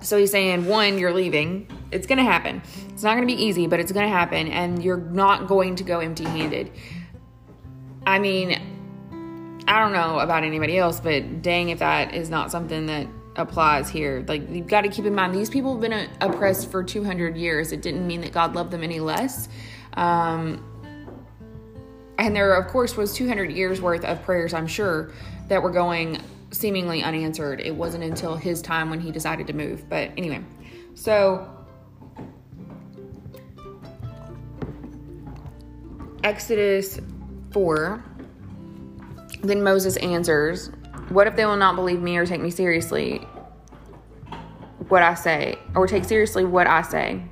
So 0.00 0.18
he's 0.18 0.30
saying, 0.30 0.66
one, 0.66 0.98
you're 0.98 1.14
leaving. 1.14 1.66
It's 1.90 2.06
going 2.06 2.18
to 2.18 2.24
happen. 2.24 2.62
It's 2.90 3.02
not 3.02 3.16
going 3.16 3.26
to 3.26 3.34
be 3.34 3.42
easy, 3.42 3.66
but 3.66 3.80
it's 3.80 3.90
going 3.90 4.06
to 4.06 4.14
happen, 4.14 4.48
and 4.48 4.84
you're 4.84 4.98
not 4.98 5.46
going 5.46 5.76
to 5.76 5.84
go 5.84 6.00
empty 6.00 6.24
handed. 6.24 6.70
I 8.06 8.18
mean, 8.18 8.60
I 9.66 9.78
don't 9.80 9.92
know 9.92 10.18
about 10.18 10.44
anybody 10.44 10.78
else, 10.78 11.00
but 11.00 11.42
dang 11.42 11.70
if 11.70 11.78
that 11.78 12.14
is 12.14 12.28
not 12.30 12.50
something 12.50 12.86
that 12.86 13.06
applies 13.36 13.88
here. 13.88 14.24
Like 14.26 14.48
you've 14.50 14.66
got 14.66 14.82
to 14.82 14.88
keep 14.88 15.04
in 15.04 15.14
mind 15.14 15.34
these 15.34 15.50
people 15.50 15.72
have 15.72 15.80
been 15.80 16.08
oppressed 16.20 16.70
for 16.70 16.82
200 16.82 17.36
years. 17.36 17.72
It 17.72 17.82
didn't 17.82 18.06
mean 18.06 18.20
that 18.20 18.32
God 18.32 18.54
loved 18.54 18.70
them 18.70 18.82
any 18.82 19.00
less. 19.00 19.48
Um, 19.94 20.62
and 22.18 22.34
there, 22.34 22.54
of 22.54 22.68
course, 22.68 22.96
was 22.96 23.12
200 23.14 23.50
years 23.50 23.80
worth 23.80 24.04
of 24.04 24.22
prayers, 24.22 24.54
I'm 24.54 24.66
sure, 24.66 25.12
that 25.48 25.62
were 25.62 25.70
going 25.70 26.20
seemingly 26.52 27.02
unanswered. 27.02 27.60
It 27.60 27.74
wasn't 27.74 28.04
until 28.04 28.36
his 28.36 28.62
time 28.62 28.90
when 28.90 29.00
he 29.00 29.10
decided 29.10 29.46
to 29.48 29.52
move. 29.52 29.88
But 29.88 30.12
anyway, 30.16 30.44
so 30.94 31.48
Exodus 36.22 37.00
4 37.52 38.04
then 39.44 39.62
Moses 39.62 39.96
answers, 39.98 40.70
What 41.08 41.26
if 41.26 41.36
they 41.36 41.46
will 41.46 41.56
not 41.56 41.76
believe 41.76 42.00
me 42.00 42.16
or 42.16 42.26
take 42.26 42.40
me 42.40 42.50
seriously? 42.50 43.18
What 44.88 45.02
I 45.02 45.14
say, 45.14 45.58
or 45.74 45.86
take 45.86 46.04
seriously 46.04 46.44
what 46.44 46.66
I 46.66 46.82
say? 46.82 47.22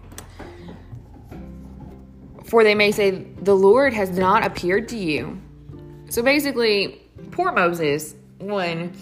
For 2.45 2.65
they 2.65 2.75
may 2.75 2.93
say, 2.93 3.27
The 3.43 3.55
Lord 3.55 3.93
has 3.93 4.11
not 4.11 4.45
appeared 4.45 4.89
to 4.89 4.97
you. 4.97 5.41
So 6.09 6.23
basically, 6.23 7.01
poor 7.31 7.53
Moses, 7.53 8.15
one, 8.39 8.93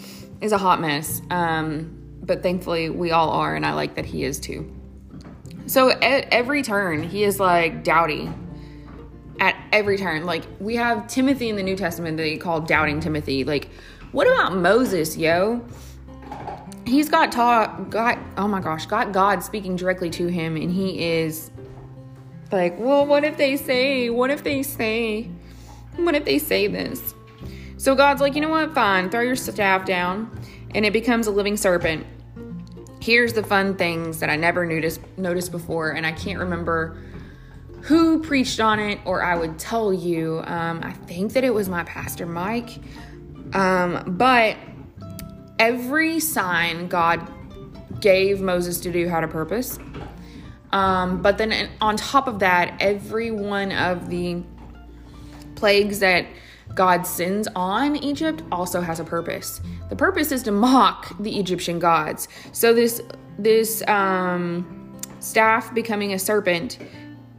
is 0.41 0.53
a 0.53 0.59
hot 0.59 0.81
mess. 0.81 1.21
Um, 1.31 1.97
but 2.23 2.43
thankfully, 2.43 2.91
we 2.91 3.11
all 3.11 3.31
are, 3.31 3.57
and 3.57 3.67
I 3.67 3.73
like 3.73 3.97
that 3.97 4.07
he 4.07 4.25
is 4.25 4.39
too. 4.39 4.71
So 5.67 5.91
at 5.91 6.29
every 6.31 6.63
turn, 6.63 7.03
he 7.03 7.25
is 7.25 7.41
like 7.41 7.83
dowdy 7.85 8.31
at 9.41 9.57
every 9.73 9.97
turn. 9.97 10.25
Like 10.25 10.45
we 10.61 10.77
have 10.77 11.09
Timothy 11.09 11.49
in 11.49 11.57
the 11.57 11.63
New 11.63 11.77
Testament 11.77 12.17
that 12.19 12.23
they 12.23 12.37
call 12.37 12.61
doubting 12.61 13.01
Timothy. 13.01 13.45
Like, 13.45 13.69
what 14.13 14.27
about 14.27 14.55
Moses, 14.55 15.17
yo? 15.17 15.67
He's 16.87 17.09
got 17.09 17.33
taught 17.33 17.91
got 17.91 18.19
oh 18.37 18.47
my 18.47 18.61
gosh, 18.61 18.87
got 18.87 19.13
God 19.13 19.43
speaking 19.43 19.77
directly 19.77 20.11
to 20.11 20.27
him, 20.29 20.57
and 20.57 20.71
he 20.71 21.03
is 21.03 21.51
like, 22.53 22.79
well, 22.79 23.07
what 23.07 23.25
if 23.25 23.37
they 23.37 23.57
say, 23.57 24.11
what 24.11 24.31
if 24.31 24.43
they 24.43 24.63
say, 24.63 25.31
what 25.97 26.15
if 26.15 26.25
they 26.25 26.39
say 26.39 26.67
this? 26.67 27.15
So 27.77 27.95
God's 27.95 28.21
like, 28.21 28.35
you 28.35 28.41
know 28.41 28.49
what, 28.49 28.75
fine, 28.75 29.09
throw 29.09 29.23
your 29.23 29.37
staff 29.37 29.87
down, 29.87 30.31
and 30.75 30.85
it 30.85 30.93
becomes 30.93 31.27
a 31.27 31.31
living 31.31 31.57
serpent. 31.57 32.07
Here's 33.01 33.33
the 33.33 33.43
fun 33.43 33.77
things 33.77 34.21
that 34.21 34.29
I 34.29 34.37
never 34.37 34.67
noticed 34.67 35.01
noticed 35.17 35.53
before, 35.53 35.93
and 35.93 36.05
I 36.05 36.13
can't 36.13 36.39
remember 36.39 36.99
who 37.83 38.23
preached 38.23 38.61
on 38.61 38.79
it, 38.79 38.99
or 39.05 39.23
I 39.23 39.35
would 39.37 39.59
tell 39.59 39.93
you. 39.93 40.43
Um, 40.45 40.81
I 40.83 40.93
think 40.93 41.33
that 41.33 41.45
it 41.45 41.53
was 41.53 41.69
my 41.69 41.85
pastor, 41.85 42.27
Mike. 42.27 42.79
Um, 43.53 44.17
but 44.17 44.57
every 45.59 46.21
sign 46.21 46.89
God 46.89 47.27
gave 48.01 48.41
Moses 48.41 48.81
to 48.81 48.93
do 48.93 49.07
had 49.09 49.25
a 49.25 49.29
purpose. 49.29 49.79
Um, 50.73 51.21
but 51.21 51.39
then 51.39 51.71
on 51.81 51.97
top 51.97 52.29
of 52.29 52.39
that, 52.41 52.77
every 52.81 53.31
one 53.31 53.73
of 53.73 54.09
the 54.09 54.43
plagues 55.57 55.99
that 55.99 56.27
God 56.75 57.07
sends 57.07 57.49
on 57.57 57.97
Egypt 57.97 58.43
also 58.53 58.81
has 58.81 59.01
a 59.01 59.05
purpose. 59.05 59.61
The 59.89 59.97
purpose 59.97 60.31
is 60.31 60.43
to 60.45 60.53
mock 60.53 61.17
the 61.19 61.39
Egyptian 61.39 61.79
gods. 61.79 62.29
So 62.53 62.73
this 62.73 63.03
this 63.39 63.83
um, 63.89 64.97
staff 65.19 65.75
becoming 65.75 66.13
a 66.13 66.19
serpent 66.19 66.79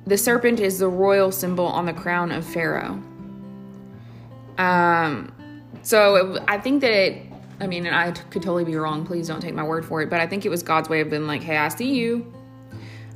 the 0.06 0.18
serpent 0.18 0.60
is 0.60 0.80
the 0.80 0.88
royal 0.88 1.32
symbol 1.32 1.66
on 1.66 1.86
the 1.86 1.94
crown 1.94 2.32
of 2.32 2.46
Pharaoh. 2.46 3.02
Um, 4.58 5.34
so 5.84 6.16
it, 6.16 6.44
I 6.48 6.58
think 6.58 6.82
that 6.82 6.92
it, 6.92 7.26
I 7.60 7.68
mean, 7.68 7.86
and 7.86 7.96
I 7.96 8.12
could 8.12 8.42
totally 8.42 8.66
be 8.66 8.76
wrong. 8.76 9.06
Please 9.06 9.28
don't 9.28 9.42
take 9.42 9.54
my 9.54 9.64
word 9.64 9.86
for 9.86 10.02
it. 10.02 10.10
But 10.10 10.20
I 10.20 10.28
think 10.28 10.46
it 10.46 10.50
was 10.50 10.64
God's 10.64 10.90
way 10.90 11.02
of 11.02 11.10
being 11.10 11.28
like, 11.28 11.44
hey, 11.44 11.58
I 11.58 11.70
see 11.70 11.94
you. 11.94 12.34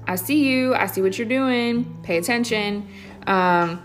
I 0.08 0.16
see 0.16 0.48
you. 0.48 0.76
I 0.76 0.86
see 0.86 1.02
what 1.02 1.18
you're 1.18 1.28
doing. 1.28 2.00
Pay 2.04 2.18
attention. 2.18 2.88
Um, 3.26 3.84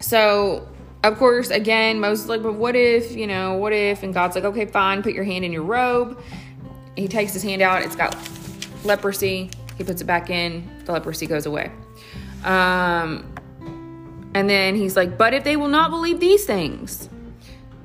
so, 0.00 0.68
of 1.02 1.16
course, 1.18 1.50
again, 1.50 1.98
Moses 1.98 2.28
like, 2.28 2.42
but 2.42 2.54
what 2.54 2.76
if, 2.76 3.12
you 3.12 3.26
know, 3.26 3.56
what 3.56 3.72
if? 3.72 4.02
And 4.02 4.12
God's 4.12 4.34
like, 4.34 4.44
okay, 4.44 4.66
fine, 4.66 5.02
put 5.02 5.14
your 5.14 5.24
hand 5.24 5.44
in 5.44 5.52
your 5.52 5.62
robe. 5.62 6.22
He 6.96 7.08
takes 7.08 7.32
his 7.32 7.42
hand 7.42 7.62
out. 7.62 7.82
It's 7.82 7.96
got 7.96 8.16
leprosy. 8.84 9.50
He 9.78 9.84
puts 9.84 10.02
it 10.02 10.04
back 10.04 10.28
in, 10.28 10.68
the 10.84 10.92
leprosy 10.92 11.26
goes 11.26 11.46
away. 11.46 11.70
Um, 12.44 13.32
and 14.34 14.50
then 14.50 14.74
he's 14.74 14.96
like, 14.96 15.16
But 15.16 15.34
if 15.34 15.44
they 15.44 15.56
will 15.56 15.68
not 15.68 15.90
believe 15.90 16.20
these 16.20 16.44
things, 16.44 17.08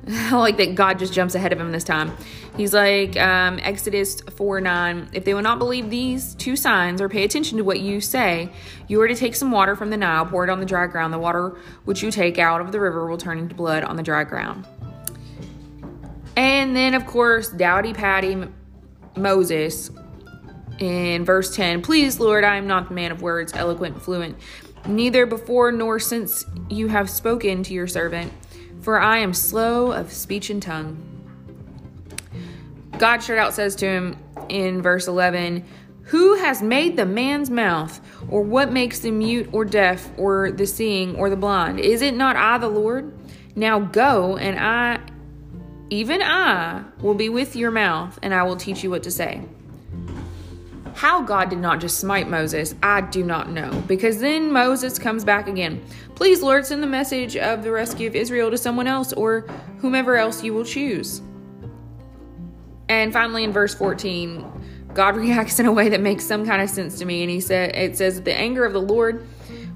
like 0.32 0.56
that 0.58 0.74
God 0.74 0.98
just 0.98 1.12
jumps 1.12 1.34
ahead 1.34 1.52
of 1.52 1.60
him 1.60 1.72
this 1.72 1.84
time. 1.84 2.12
He's 2.56 2.74
like, 2.74 3.16
um, 3.16 3.58
Exodus 3.62 4.20
4 4.20 4.60
9, 4.60 5.10
if 5.12 5.24
they 5.24 5.34
will 5.34 5.42
not 5.42 5.58
believe 5.58 5.88
these 5.88 6.34
two 6.34 6.56
signs 6.56 7.00
or 7.00 7.08
pay 7.08 7.24
attention 7.24 7.58
to 7.58 7.64
what 7.64 7.80
you 7.80 8.00
say, 8.00 8.50
you 8.86 9.00
are 9.00 9.08
to 9.08 9.14
take 9.14 9.34
some 9.34 9.50
water 9.50 9.74
from 9.74 9.90
the 9.90 9.96
Nile, 9.96 10.26
pour 10.26 10.44
it 10.44 10.50
on 10.50 10.60
the 10.60 10.66
dry 10.66 10.86
ground. 10.86 11.12
The 11.12 11.18
water 11.18 11.56
which 11.84 12.02
you 12.02 12.10
take 12.10 12.38
out 12.38 12.60
of 12.60 12.70
the 12.70 12.80
river 12.80 13.06
will 13.06 13.18
turn 13.18 13.38
into 13.38 13.54
blood 13.54 13.82
on 13.82 13.96
the 13.96 14.02
dry 14.02 14.24
ground. 14.24 14.66
And 16.36 16.74
then, 16.74 16.94
of 16.94 17.06
course, 17.06 17.48
Dowdy 17.48 17.94
Patty 17.94 18.44
Moses 19.16 19.90
in 20.78 21.24
verse 21.24 21.54
10 21.54 21.82
Please, 21.82 22.18
Lord, 22.20 22.44
I 22.44 22.56
am 22.56 22.66
not 22.66 22.88
the 22.88 22.94
man 22.94 23.12
of 23.12 23.22
words, 23.22 23.52
eloquent, 23.54 24.00
fluent, 24.02 24.36
neither 24.86 25.26
before 25.26 25.72
nor 25.72 25.98
since 25.98 26.44
you 26.68 26.88
have 26.88 27.08
spoken 27.08 27.62
to 27.64 27.74
your 27.74 27.86
servant, 27.86 28.32
for 28.80 28.98
I 28.98 29.18
am 29.18 29.32
slow 29.34 29.92
of 29.92 30.12
speech 30.12 30.50
and 30.50 30.62
tongue. 30.62 31.10
God 32.98 33.22
straight 33.22 33.38
out 33.38 33.54
says 33.54 33.74
to 33.76 33.86
him 33.86 34.16
in 34.48 34.82
verse 34.82 35.08
11, 35.08 35.64
Who 36.04 36.34
has 36.34 36.62
made 36.62 36.96
the 36.96 37.06
man's 37.06 37.50
mouth, 37.50 38.00
or 38.28 38.42
what 38.42 38.72
makes 38.72 39.00
the 39.00 39.10
mute 39.10 39.48
or 39.52 39.64
deaf, 39.64 40.10
or 40.16 40.52
the 40.52 40.66
seeing, 40.66 41.16
or 41.16 41.30
the 41.30 41.36
blind? 41.36 41.80
Is 41.80 42.02
it 42.02 42.14
not 42.14 42.36
I, 42.36 42.58
the 42.58 42.68
Lord? 42.68 43.12
Now 43.56 43.80
go, 43.80 44.36
and 44.36 44.58
I, 44.58 45.00
even 45.90 46.22
I, 46.22 46.84
will 47.00 47.14
be 47.14 47.28
with 47.28 47.56
your 47.56 47.70
mouth, 47.70 48.18
and 48.22 48.34
I 48.34 48.42
will 48.44 48.56
teach 48.56 48.82
you 48.82 48.90
what 48.90 49.02
to 49.04 49.10
say. 49.10 49.42
How 50.94 51.22
God 51.22 51.50
did 51.50 51.58
not 51.58 51.80
just 51.80 51.98
smite 51.98 52.28
Moses, 52.28 52.76
I 52.80 53.00
do 53.00 53.24
not 53.24 53.50
know. 53.50 53.82
Because 53.88 54.20
then 54.20 54.52
Moses 54.52 54.96
comes 54.96 55.24
back 55.24 55.48
again. 55.48 55.84
Please, 56.14 56.40
Lord, 56.40 56.64
send 56.64 56.82
the 56.84 56.86
message 56.86 57.36
of 57.36 57.64
the 57.64 57.72
rescue 57.72 58.06
of 58.06 58.14
Israel 58.14 58.50
to 58.50 58.56
someone 58.56 58.86
else 58.86 59.12
or 59.12 59.40
whomever 59.78 60.16
else 60.16 60.44
you 60.44 60.54
will 60.54 60.64
choose. 60.64 61.20
And 62.88 63.12
finally, 63.12 63.42
in 63.42 63.52
verse 63.52 63.74
14, 63.74 64.90
God 64.94 65.16
reacts 65.16 65.58
in 65.58 65.66
a 65.66 65.72
way 65.72 65.88
that 65.88 66.00
makes 66.00 66.24
some 66.24 66.46
kind 66.46 66.62
of 66.62 66.70
sense 66.70 66.98
to 67.00 67.04
me. 67.04 67.22
And 67.22 67.30
he 67.30 67.40
said, 67.40 67.74
It 67.74 67.98
says, 67.98 68.14
that 68.16 68.24
The 68.24 68.38
anger 68.38 68.64
of 68.64 68.72
the 68.72 68.80
Lord 68.80 69.26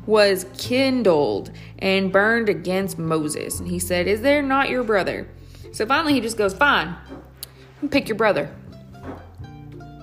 was 0.06 0.46
kindled 0.56 1.50
and 1.80 2.12
burned 2.12 2.48
against 2.48 2.96
Moses. 2.96 3.58
And 3.58 3.68
he 3.68 3.80
said, 3.80 4.06
Is 4.06 4.20
there 4.20 4.40
not 4.40 4.70
your 4.70 4.84
brother? 4.84 5.28
So 5.72 5.84
finally, 5.84 6.14
he 6.14 6.20
just 6.20 6.38
goes, 6.38 6.54
Fine, 6.54 6.94
pick 7.90 8.08
your 8.08 8.16
brother 8.16 8.54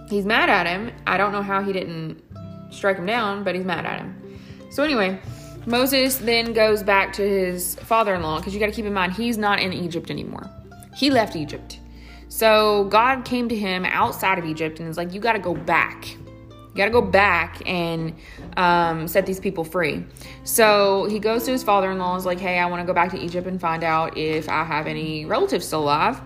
he's 0.10 0.26
mad 0.26 0.50
at 0.50 0.68
him. 0.68 0.92
I 1.08 1.18
don't 1.18 1.32
know 1.32 1.42
how 1.42 1.62
he 1.62 1.74
didn't 1.74 2.22
strike 2.70 2.98
him 2.98 3.06
down, 3.06 3.44
but 3.44 3.56
he's 3.56 3.66
mad 3.66 3.86
at 3.86 4.00
him. 4.00 4.40
So 4.70 4.84
anyway, 4.84 5.20
Moses 5.66 6.18
then 6.18 6.54
goes 6.54 6.84
back 6.84 7.14
to 7.14 7.28
his 7.28 7.76
father-in-law 7.76 8.40
because 8.40 8.54
you 8.54 8.60
got 8.60 8.68
to 8.68 8.72
keep 8.72 8.86
in 8.86 8.94
mind 8.94 9.14
he's 9.14 9.38
not 9.38 9.60
in 9.60 9.74
Egypt 9.74 10.12
anymore. 10.12 10.50
He 10.96 11.10
left 11.10 11.36
Egypt. 11.36 11.80
So 12.28 12.86
God 12.86 13.26
came 13.26 13.50
to 13.50 13.56
him 13.56 13.86
outside 13.86 14.38
of 14.38 14.46
Egypt 14.46 14.80
and 14.80 14.90
is 14.90 14.98
like, 14.98 15.14
"You 15.14 15.20
got 15.20 15.34
to 15.34 15.40
go 15.40 15.54
back. 15.54 16.10
You 16.10 16.76
got 16.76 16.86
to 16.86 16.92
go 16.92 17.02
back 17.02 17.62
and 17.66 18.14
um, 18.58 19.08
set 19.08 19.26
these 19.26 19.40
people 19.40 19.64
free." 19.64 20.06
So 20.44 21.06
he 21.06 21.20
goes 21.20 21.44
to 21.46 21.52
his 21.52 21.64
father-in-law 21.64 22.12
and 22.12 22.20
is 22.20 22.26
like, 22.26 22.40
"Hey, 22.40 22.60
I 22.60 22.66
want 22.66 22.82
to 22.82 22.86
go 22.86 22.94
back 22.94 23.12
to 23.12 23.20
Egypt 23.20 23.48
and 23.48 23.60
find 23.60 23.84
out 23.84 24.18
if 24.18 24.50
I 24.50 24.64
have 24.64 24.88
any 24.88 25.26
relatives 25.26 25.66
still 25.66 25.84
alive." 25.84 26.22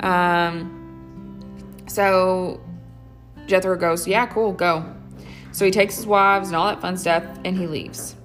Um, 0.00 0.76
so 1.86 2.60
Jethro 3.50 3.76
goes, 3.76 4.06
Yeah, 4.06 4.26
cool, 4.26 4.52
go. 4.52 4.94
So 5.52 5.64
he 5.64 5.70
takes 5.70 5.96
his 5.96 6.06
wives 6.06 6.48
and 6.48 6.56
all 6.56 6.66
that 6.66 6.80
fun 6.80 6.96
stuff 6.96 7.24
and 7.44 7.56
he 7.56 7.66
leaves. 7.66 8.16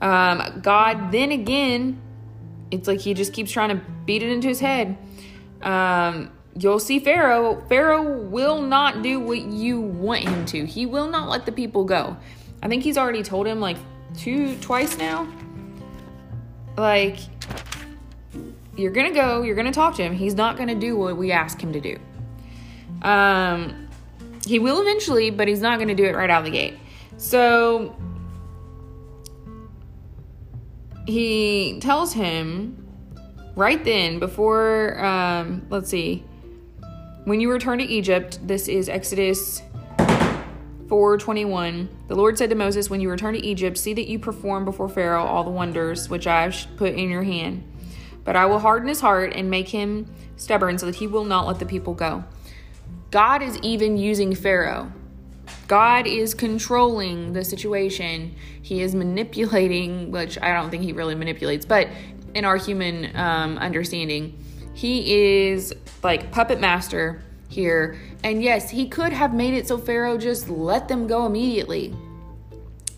Um, 0.00 0.60
God 0.62 1.12
then 1.12 1.32
again, 1.32 2.00
it's 2.70 2.88
like 2.88 3.00
he 3.00 3.14
just 3.14 3.32
keeps 3.32 3.50
trying 3.50 3.70
to 3.70 3.82
beat 4.04 4.22
it 4.22 4.30
into 4.30 4.48
his 4.48 4.60
head. 4.60 4.96
Um, 5.62 6.30
you'll 6.56 6.78
see 6.78 6.98
Pharaoh. 6.98 7.64
Pharaoh 7.68 8.22
will 8.22 8.60
not 8.60 9.02
do 9.02 9.20
what 9.20 9.40
you 9.40 9.80
want 9.80 10.24
him 10.24 10.46
to. 10.46 10.66
He 10.66 10.86
will 10.86 11.08
not 11.08 11.28
let 11.28 11.46
the 11.46 11.52
people 11.52 11.84
go. 11.84 12.16
I 12.62 12.68
think 12.68 12.82
he's 12.82 12.98
already 12.98 13.22
told 13.22 13.46
him 13.46 13.60
like 13.60 13.76
two, 14.16 14.56
twice 14.58 14.98
now. 14.98 15.28
Like, 16.76 17.18
you're 18.76 18.92
gonna 18.92 19.12
go, 19.12 19.42
you're 19.42 19.56
gonna 19.56 19.72
talk 19.72 19.96
to 19.96 20.02
him. 20.02 20.14
He's 20.14 20.34
not 20.34 20.56
gonna 20.56 20.74
do 20.74 20.96
what 20.96 21.16
we 21.16 21.32
ask 21.32 21.60
him 21.60 21.72
to 21.72 21.80
do. 21.80 21.98
Um, 23.02 23.87
he 24.48 24.58
will 24.58 24.80
eventually, 24.80 25.30
but 25.30 25.46
he's 25.46 25.60
not 25.60 25.78
going 25.78 25.88
to 25.88 25.94
do 25.94 26.04
it 26.04 26.16
right 26.16 26.30
out 26.30 26.38
of 26.38 26.44
the 26.46 26.50
gate. 26.50 26.74
So 27.18 27.94
he 31.06 31.78
tells 31.80 32.14
him 32.14 32.86
right 33.54 33.84
then, 33.84 34.18
before, 34.18 35.04
um, 35.04 35.66
let's 35.68 35.90
see, 35.90 36.24
when 37.24 37.40
you 37.40 37.52
return 37.52 37.78
to 37.78 37.84
Egypt, 37.84 38.38
this 38.42 38.68
is 38.68 38.88
Exodus 38.88 39.60
421. 40.88 41.88
The 42.06 42.14
Lord 42.14 42.38
said 42.38 42.48
to 42.48 42.56
Moses, 42.56 42.88
When 42.88 43.02
you 43.02 43.10
return 43.10 43.34
to 43.34 43.44
Egypt, 43.44 43.76
see 43.76 43.92
that 43.92 44.08
you 44.08 44.18
perform 44.18 44.64
before 44.64 44.88
Pharaoh 44.88 45.24
all 45.24 45.44
the 45.44 45.50
wonders 45.50 46.08
which 46.08 46.26
I 46.26 46.44
have 46.44 46.66
put 46.78 46.94
in 46.94 47.10
your 47.10 47.22
hand. 47.22 47.64
But 48.24 48.34
I 48.34 48.46
will 48.46 48.60
harden 48.60 48.88
his 48.88 49.02
heart 49.02 49.34
and 49.34 49.50
make 49.50 49.68
him 49.68 50.10
stubborn 50.36 50.78
so 50.78 50.86
that 50.86 50.94
he 50.94 51.06
will 51.06 51.24
not 51.24 51.46
let 51.46 51.58
the 51.58 51.66
people 51.66 51.92
go. 51.92 52.24
God 53.10 53.42
is 53.42 53.58
even 53.62 53.96
using 53.96 54.34
Pharaoh. 54.34 54.92
God 55.66 56.06
is 56.06 56.34
controlling 56.34 57.32
the 57.32 57.44
situation. 57.44 58.34
He 58.62 58.82
is 58.82 58.94
manipulating, 58.94 60.10
which 60.10 60.38
I 60.40 60.52
don't 60.52 60.70
think 60.70 60.82
he 60.82 60.92
really 60.92 61.14
manipulates, 61.14 61.64
but 61.64 61.88
in 62.34 62.44
our 62.44 62.56
human 62.56 63.16
um, 63.16 63.58
understanding, 63.58 64.38
he 64.74 65.48
is 65.50 65.74
like 66.02 66.30
puppet 66.30 66.60
master 66.60 67.22
here. 67.48 67.98
And 68.22 68.42
yes, 68.42 68.70
he 68.70 68.88
could 68.88 69.12
have 69.12 69.32
made 69.32 69.54
it 69.54 69.66
so 69.66 69.78
Pharaoh 69.78 70.18
just 70.18 70.48
let 70.48 70.88
them 70.88 71.06
go 71.06 71.26
immediately. 71.26 71.94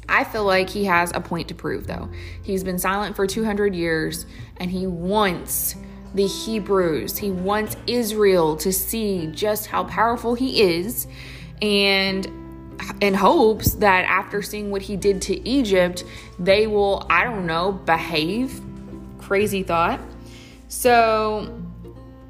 I 0.08 0.24
feel 0.24 0.44
like 0.44 0.68
he 0.68 0.84
has 0.86 1.12
a 1.14 1.20
point 1.20 1.46
to 1.48 1.54
prove, 1.54 1.86
though. 1.86 2.10
He's 2.42 2.64
been 2.64 2.80
silent 2.80 3.14
for 3.14 3.28
200 3.28 3.76
years 3.76 4.26
and 4.56 4.68
he 4.70 4.86
wants 4.86 5.76
the 6.14 6.26
Hebrews. 6.26 7.18
He 7.18 7.30
wants 7.30 7.76
Israel 7.86 8.56
to 8.56 8.72
see 8.72 9.28
just 9.28 9.66
how 9.66 9.84
powerful 9.84 10.34
he 10.34 10.62
is 10.62 11.06
and 11.62 12.26
in 13.00 13.14
hopes 13.14 13.74
that 13.74 14.04
after 14.06 14.42
seeing 14.42 14.70
what 14.70 14.82
he 14.82 14.96
did 14.96 15.22
to 15.22 15.48
Egypt, 15.48 16.04
they 16.38 16.66
will, 16.66 17.06
I 17.10 17.24
don't 17.24 17.46
know, 17.46 17.72
behave. 17.72 18.60
Crazy 19.18 19.62
thought. 19.62 20.00
So 20.68 21.62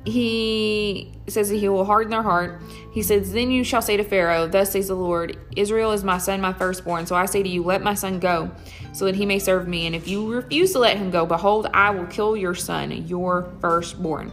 he 0.04 1.12
says 1.30 1.48
that 1.48 1.56
he 1.56 1.68
will 1.68 1.84
harden 1.84 2.10
their 2.10 2.22
heart. 2.22 2.60
He 2.92 3.02
says, 3.02 3.32
Then 3.32 3.50
you 3.50 3.64
shall 3.64 3.82
say 3.82 3.96
to 3.96 4.04
Pharaoh, 4.04 4.46
Thus 4.46 4.72
says 4.72 4.88
the 4.88 4.94
Lord, 4.94 5.38
Israel 5.56 5.92
is 5.92 6.04
my 6.04 6.18
son, 6.18 6.40
my 6.40 6.52
firstborn. 6.52 7.06
So 7.06 7.14
I 7.14 7.26
say 7.26 7.42
to 7.42 7.48
you, 7.48 7.62
Let 7.62 7.82
my 7.82 7.94
son 7.94 8.18
go, 8.18 8.50
so 8.92 9.04
that 9.06 9.14
he 9.14 9.26
may 9.26 9.38
serve 9.38 9.68
me. 9.68 9.86
And 9.86 9.94
if 9.94 10.08
you 10.08 10.32
refuse 10.32 10.72
to 10.72 10.78
let 10.78 10.96
him 10.96 11.10
go, 11.10 11.26
behold, 11.26 11.68
I 11.72 11.90
will 11.90 12.06
kill 12.06 12.36
your 12.36 12.54
son, 12.54 12.90
your 13.06 13.50
firstborn. 13.60 14.32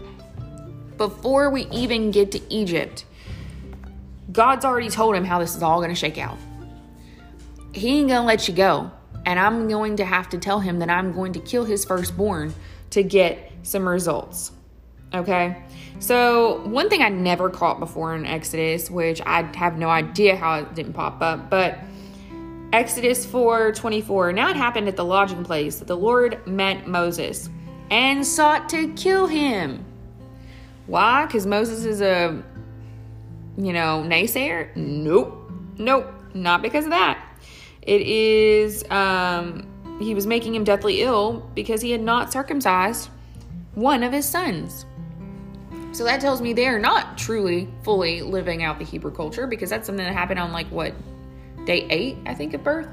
Before 0.98 1.50
we 1.50 1.68
even 1.68 2.12
get 2.12 2.32
to 2.32 2.54
Egypt, 2.54 3.06
God's 4.32 4.66
already 4.66 4.90
told 4.90 5.16
him 5.16 5.24
how 5.24 5.40
this 5.40 5.56
is 5.56 5.64
all 5.64 5.80
going 5.80 5.90
to 5.90 5.96
shake 5.96 6.18
out. 6.18 6.38
He 7.74 8.00
ain't 8.00 8.10
going 8.10 8.22
to 8.22 8.28
let 8.28 8.48
you 8.48 8.54
go. 8.54 8.92
And 9.26 9.40
I'm 9.40 9.68
going 9.68 9.98
to 9.98 10.06
have 10.06 10.30
to 10.30 10.38
tell 10.38 10.60
him 10.60 10.80
that 10.80 10.90
I'm 10.90 11.12
going 11.12 11.34
to 11.34 11.40
kill 11.40 11.66
his 11.66 11.86
firstborn 11.86 12.54
to 12.92 13.04
get 13.04 13.52
some 13.64 13.88
results. 13.88 14.52
Okay? 15.14 15.64
So, 16.00 16.62
one 16.68 16.90
thing 16.90 17.02
I 17.02 17.10
never 17.10 17.50
caught 17.50 17.80
before 17.80 18.16
in 18.16 18.26
Exodus, 18.26 18.92
which 18.92 19.22
I 19.26 19.44
have 19.56 19.78
no 19.78 19.90
idea 19.90 20.36
how 20.36 20.60
it 20.60 20.76
didn't 20.76 20.94
pop 20.94 21.22
up, 21.22 21.50
but 21.50 21.80
Exodus 22.74 23.26
4 23.26 23.72
24. 23.72 24.34
Now 24.34 24.50
it 24.50 24.58
happened 24.58 24.88
at 24.88 24.96
the 24.96 25.06
lodging 25.06 25.44
place 25.44 25.78
that 25.80 25.88
the 25.88 25.96
Lord 25.96 26.46
met 26.46 26.88
Moses 26.88 27.50
and 27.90 28.26
sought 28.26 28.68
to 28.70 28.94
kill 28.94 29.28
him. 29.28 29.86
Why? 30.86 31.26
Because 31.26 31.46
Moses 31.46 31.86
is 31.86 32.02
a, 32.02 32.44
you 33.58 33.74
know, 33.74 34.04
naysayer? 34.06 34.76
Nope. 34.76 35.52
Nope. 35.78 36.14
Not 36.34 36.62
because 36.62 36.86
of 36.86 36.92
that. 36.92 37.24
It 37.82 38.02
is, 38.02 38.84
um, 38.90 39.66
he 40.00 40.14
was 40.14 40.28
making 40.28 40.54
him 40.54 40.66
deathly 40.66 41.02
ill 41.02 41.50
because 41.56 41.82
he 41.82 41.92
had 41.92 42.02
not 42.02 42.34
circumcised 42.34 43.10
one 43.76 44.04
of 44.04 44.12
his 44.12 44.28
sons. 44.28 44.86
So 45.92 46.04
that 46.04 46.22
tells 46.22 46.42
me 46.42 46.54
they 46.54 46.68
are 46.68 46.80
not 46.80 47.18
truly 47.18 47.68
fully 47.84 48.22
living 48.22 48.64
out 48.64 48.78
the 48.78 48.86
Hebrew 48.86 49.12
culture 49.12 49.48
because 49.48 49.70
that's 49.70 49.86
something 49.86 50.06
that 50.06 50.14
happened 50.14 50.40
on 50.40 50.52
like 50.52 50.68
what 50.68 50.94
day 51.66 51.88
eight, 51.90 52.18
I 52.26 52.34
think, 52.34 52.54
of 52.54 52.64
birth. 52.64 52.88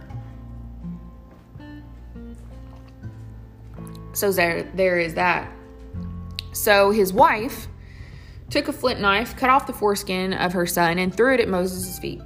So 4.14 4.32
there, 4.32 4.62
there 4.74 4.98
is 4.98 5.14
that. 5.14 5.50
So 6.52 6.92
his 6.92 7.12
wife 7.12 7.66
took 8.48 8.68
a 8.68 8.72
flint 8.72 9.00
knife, 9.00 9.36
cut 9.36 9.50
off 9.50 9.66
the 9.66 9.72
foreskin 9.72 10.32
of 10.32 10.52
her 10.52 10.66
son, 10.66 10.98
and 10.98 11.14
threw 11.14 11.34
it 11.34 11.40
at 11.40 11.48
Moses' 11.48 11.98
feet. 11.98 12.22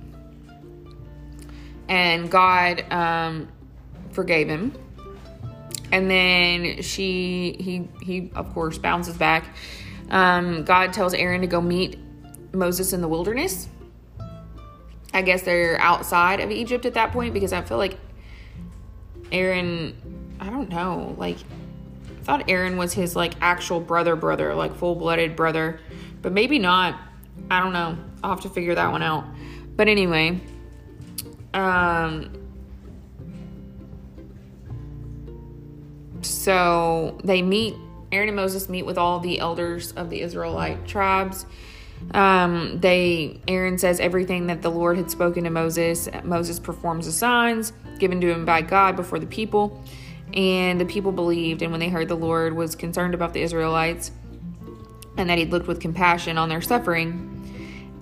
And 1.88 2.30
God 2.30 2.84
um, 2.92 3.48
forgave 4.12 4.48
him. 4.48 4.74
And 5.90 6.10
then 6.10 6.82
she, 6.82 7.56
he, 7.58 7.88
he 8.02 8.30
of 8.34 8.52
course 8.52 8.76
bounces 8.76 9.16
back 9.16 9.56
um, 10.10 10.64
God 10.64 10.92
tells 10.92 11.14
Aaron 11.14 11.40
to 11.40 11.46
go 11.46 11.60
meet 11.60 11.98
Moses 12.52 12.92
in 12.92 13.00
the 13.00 13.08
wilderness. 13.08 13.68
I 15.12 15.22
guess 15.22 15.42
they're 15.42 15.80
outside 15.80 16.40
of 16.40 16.50
Egypt 16.50 16.84
at 16.86 16.94
that 16.94 17.12
point 17.12 17.34
because 17.34 17.52
I 17.52 17.62
feel 17.62 17.78
like 17.78 17.98
Aaron, 19.32 20.36
I 20.40 20.50
don't 20.50 20.68
know, 20.68 21.14
like 21.18 21.36
I 21.38 22.22
thought 22.24 22.44
Aaron 22.48 22.76
was 22.76 22.92
his 22.92 23.16
like 23.16 23.34
actual 23.40 23.80
brother, 23.80 24.16
brother, 24.16 24.54
like 24.54 24.74
full 24.76 24.94
blooded 24.94 25.34
brother. 25.34 25.80
but 26.22 26.32
maybe 26.32 26.58
not. 26.58 26.98
I 27.50 27.60
don't 27.60 27.72
know. 27.72 27.96
I'll 28.22 28.30
have 28.30 28.40
to 28.40 28.48
figure 28.48 28.74
that 28.74 28.90
one 28.90 29.02
out. 29.02 29.24
But 29.76 29.88
anyway, 29.88 30.40
um, 31.54 32.32
so 36.22 37.18
they 37.24 37.42
meet, 37.42 37.76
Aaron 38.10 38.28
and 38.28 38.36
Moses 38.36 38.68
meet 38.68 38.84
with 38.84 38.98
all 38.98 39.20
the 39.20 39.38
elders 39.38 39.92
of 39.92 40.10
the 40.10 40.20
Israelite 40.20 40.86
tribes. 40.86 41.46
Um, 42.12 42.78
they 42.80 43.40
Aaron 43.48 43.76
says 43.78 44.00
everything 44.00 44.46
that 44.46 44.62
the 44.62 44.70
Lord 44.70 44.96
had 44.96 45.10
spoken 45.10 45.44
to 45.44 45.50
Moses. 45.50 46.08
Moses 46.24 46.58
performs 46.58 47.06
the 47.06 47.12
signs 47.12 47.72
given 47.98 48.20
to 48.20 48.30
him 48.30 48.44
by 48.44 48.62
God 48.62 48.96
before 48.96 49.18
the 49.18 49.26
people, 49.26 49.82
and 50.32 50.80
the 50.80 50.84
people 50.84 51.12
believed. 51.12 51.62
And 51.62 51.70
when 51.70 51.80
they 51.80 51.88
heard 51.88 52.08
the 52.08 52.16
Lord 52.16 52.54
was 52.54 52.74
concerned 52.74 53.14
about 53.14 53.34
the 53.34 53.42
Israelites 53.42 54.12
and 55.16 55.28
that 55.28 55.38
He 55.38 55.44
looked 55.44 55.66
with 55.66 55.80
compassion 55.80 56.38
on 56.38 56.48
their 56.48 56.62
suffering, 56.62 57.34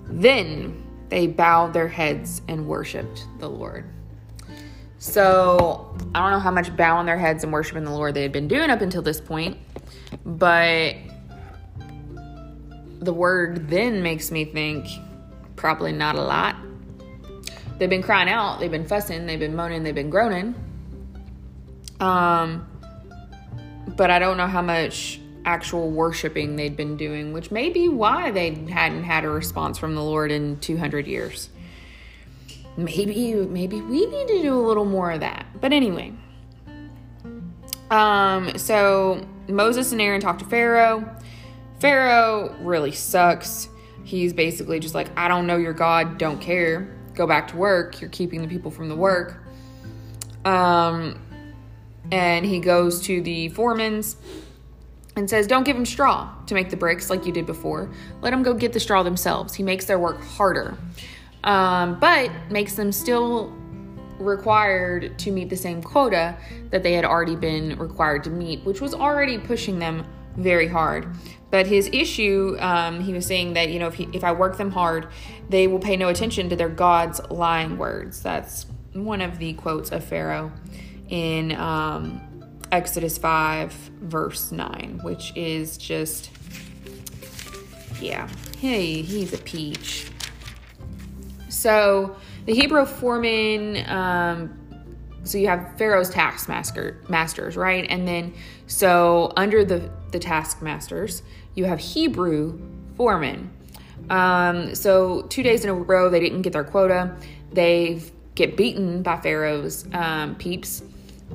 then 0.05 0.83
they 1.09 1.27
bowed 1.27 1.73
their 1.73 1.87
heads 1.87 2.41
and 2.47 2.67
worshipped 2.67 3.25
the 3.39 3.49
Lord. 3.49 3.85
So 4.99 5.95
I 6.15 6.19
don't 6.21 6.31
know 6.31 6.39
how 6.39 6.51
much 6.51 6.75
bowing 6.75 7.05
their 7.05 7.17
heads 7.17 7.43
and 7.43 7.53
worshiping 7.53 7.83
the 7.83 7.91
Lord 7.91 8.13
they 8.13 8.23
had 8.23 8.31
been 8.31 8.47
doing 8.47 8.69
up 8.69 8.81
until 8.81 9.01
this 9.01 9.21
point, 9.21 9.57
but 10.25 10.95
the 12.99 13.13
word 13.13 13.69
then 13.69 14.01
makes 14.01 14.31
me 14.31 14.45
think 14.45 14.87
probably 15.55 15.91
not 15.91 16.15
a 16.15 16.21
lot. 16.21 16.55
They've 17.77 17.89
been 17.89 18.03
crying 18.03 18.29
out, 18.29 18.59
they've 18.59 18.71
been 18.71 18.87
fussing, 18.87 19.25
they've 19.25 19.39
been 19.39 19.55
moaning, 19.55 19.83
they've 19.83 19.93
been 19.93 20.09
groaning. 20.09 20.55
Um, 21.99 22.67
but 23.95 24.09
I 24.09 24.19
don't 24.19 24.37
know 24.37 24.47
how 24.47 24.61
much 24.61 25.19
actual 25.45 25.89
worshiping 25.89 26.55
they'd 26.55 26.75
been 26.75 26.97
doing, 26.97 27.33
which 27.33 27.51
may 27.51 27.69
be 27.69 27.87
why 27.87 28.31
they 28.31 28.53
hadn't 28.53 29.03
had 29.03 29.23
a 29.23 29.29
response 29.29 29.77
from 29.77 29.95
the 29.95 30.03
Lord 30.03 30.31
in 30.31 30.59
200 30.59 31.07
years 31.07 31.49
maybe 32.77 33.33
maybe 33.33 33.81
we 33.81 34.05
need 34.05 34.27
to 34.27 34.41
do 34.41 34.53
a 34.53 34.63
little 34.65 34.85
more 34.85 35.11
of 35.11 35.19
that. 35.21 35.45
But 35.59 35.73
anyway, 35.73 36.13
um, 37.89 38.57
so 38.57 39.25
Moses 39.47 39.91
and 39.91 40.01
Aaron 40.01 40.21
talk 40.21 40.39
to 40.39 40.45
Pharaoh. 40.45 41.09
Pharaoh 41.79 42.55
really 42.61 42.91
sucks. 42.91 43.69
He's 44.03 44.33
basically 44.33 44.79
just 44.79 44.95
like, 44.95 45.07
I 45.17 45.27
don't 45.27 45.47
know 45.47 45.57
your 45.57 45.73
God, 45.73 46.17
don't 46.17 46.39
care. 46.39 46.95
Go 47.13 47.27
back 47.27 47.47
to 47.49 47.57
work. 47.57 47.99
You're 48.01 48.09
keeping 48.09 48.41
the 48.41 48.47
people 48.47 48.71
from 48.71 48.89
the 48.89 48.95
work. 48.95 49.43
Um, 50.45 51.21
and 52.11 52.45
he 52.45 52.59
goes 52.59 53.01
to 53.03 53.21
the 53.21 53.49
foremans 53.49 54.15
and 55.15 55.29
says, 55.29 55.47
Don't 55.47 55.63
give 55.63 55.75
them 55.75 55.85
straw 55.85 56.33
to 56.45 56.53
make 56.53 56.69
the 56.69 56.77
bricks 56.77 57.09
like 57.09 57.25
you 57.25 57.33
did 57.33 57.45
before. 57.45 57.91
Let 58.21 58.31
them 58.31 58.43
go 58.43 58.53
get 58.53 58.71
the 58.71 58.79
straw 58.79 59.03
themselves. 59.03 59.53
He 59.53 59.63
makes 59.63 59.85
their 59.85 59.99
work 59.99 60.21
harder 60.23 60.77
um, 61.47 61.97
but 61.99 62.29
makes 62.49 62.75
them 62.75 62.91
still 62.91 63.55
required 64.19 65.17
to 65.19 65.31
meet 65.31 65.49
the 65.49 65.57
same 65.57 65.81
quota 65.81 66.37
that 66.69 66.83
they 66.83 66.93
had 66.93 67.05
already 67.05 67.35
been 67.35 67.77
required 67.77 68.23
to 68.25 68.29
meet, 68.29 68.63
which 68.65 68.81
was 68.81 68.93
already 68.93 69.37
pushing 69.37 69.79
them 69.79 70.05
very 70.37 70.67
hard. 70.67 71.07
But 71.49 71.65
his 71.67 71.89
issue, 71.93 72.57
um, 72.59 73.01
he 73.01 73.13
was 73.13 73.25
saying 73.25 73.53
that, 73.53 73.69
you 73.69 73.79
know, 73.79 73.87
if, 73.87 73.95
he, 73.95 74.07
if 74.13 74.23
I 74.23 74.31
work 74.31 74.57
them 74.57 74.71
hard, 74.71 75.07
they 75.49 75.67
will 75.67 75.79
pay 75.79 75.95
no 75.95 76.09
attention 76.09 76.49
to 76.49 76.55
their 76.55 76.69
God's 76.69 77.21
lying 77.29 77.77
words. 77.77 78.21
That's 78.21 78.65
one 78.93 79.21
of 79.21 79.39
the 79.39 79.53
quotes 79.53 79.91
of 79.91 80.03
Pharaoh 80.03 80.51
in 81.09 81.53
um, 81.53 82.21
Exodus 82.71 83.17
5, 83.17 83.71
verse 83.71 84.51
9, 84.51 84.99
which 85.03 85.31
is 85.35 85.77
just, 85.77 86.31
yeah, 88.01 88.27
hey, 88.59 89.01
he's 89.01 89.33
a 89.33 89.37
peach. 89.37 90.07
So 91.49 92.17
the 92.47 92.53
Hebrew 92.53 92.85
foreman, 92.85 93.87
um, 93.89 94.57
so 95.23 95.37
you 95.37 95.47
have 95.47 95.77
Pharaoh's 95.77 96.09
taskmaster 96.09 97.03
masters, 97.09 97.57
right? 97.57 97.85
And 97.89 98.07
then 98.07 98.33
so 98.67 99.33
under 99.35 99.65
the 99.65 99.91
the 100.11 100.19
taskmasters, 100.19 101.23
you 101.55 101.65
have 101.65 101.77
Hebrew 101.77 102.57
foremen. 102.95 103.51
Um, 104.09 104.73
so 104.73 105.23
two 105.23 105.43
days 105.43 105.65
in 105.65 105.69
a 105.69 105.73
row, 105.73 106.09
they 106.09 106.21
didn't 106.21 106.43
get 106.43 106.53
their 106.53 106.63
quota. 106.63 107.17
They 107.51 108.01
get 108.35 108.55
beaten 108.55 109.03
by 109.03 109.19
Pharaoh's 109.19 109.85
um, 109.91 110.35
peeps, 110.35 110.83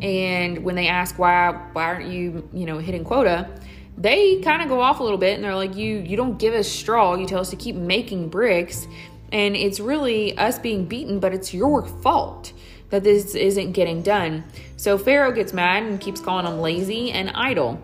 and 0.01 0.65
when 0.65 0.75
they 0.77 0.89
ask 0.89 1.19
why 1.19 1.51
why 1.75 1.85
aren't 1.85 2.09
you 2.09 2.49
you 2.55 2.65
know 2.65 2.79
hitting 2.79 3.05
quota, 3.05 3.51
they 3.99 4.41
kind 4.41 4.63
of 4.63 4.69
go 4.69 4.81
off 4.81 5.01
a 5.01 5.03
little 5.03 5.19
bit 5.19 5.35
and 5.35 5.45
they're 5.45 5.55
like 5.55 5.77
you 5.77 5.99
you 5.99 6.17
don't 6.17 6.39
give 6.39 6.55
us 6.55 6.69
straw. 6.69 7.17
You 7.17 7.27
tell 7.27 7.41
us 7.41 7.51
to 7.51 7.57
keep 7.57 7.77
making 7.77 8.31
bricks, 8.31 8.87
and 9.33 9.57
it's 9.57 9.81
really 9.81 10.37
us 10.37 10.59
being 10.59 10.85
beaten, 10.85 11.19
but 11.19 11.33
it's 11.33 11.53
your 11.53 11.85
fault 11.85 12.53
that 12.91 13.03
this 13.03 13.35
isn't 13.35 13.73
getting 13.73 14.03
done. 14.03 14.45
So 14.77 14.99
Pharaoh 14.99 15.33
gets 15.33 15.55
mad 15.55 15.83
and 15.85 15.99
keeps 15.99 16.21
calling 16.21 16.45
them 16.45 16.61
lazy 16.61 17.11
and 17.11 17.31
idle. 17.31 17.81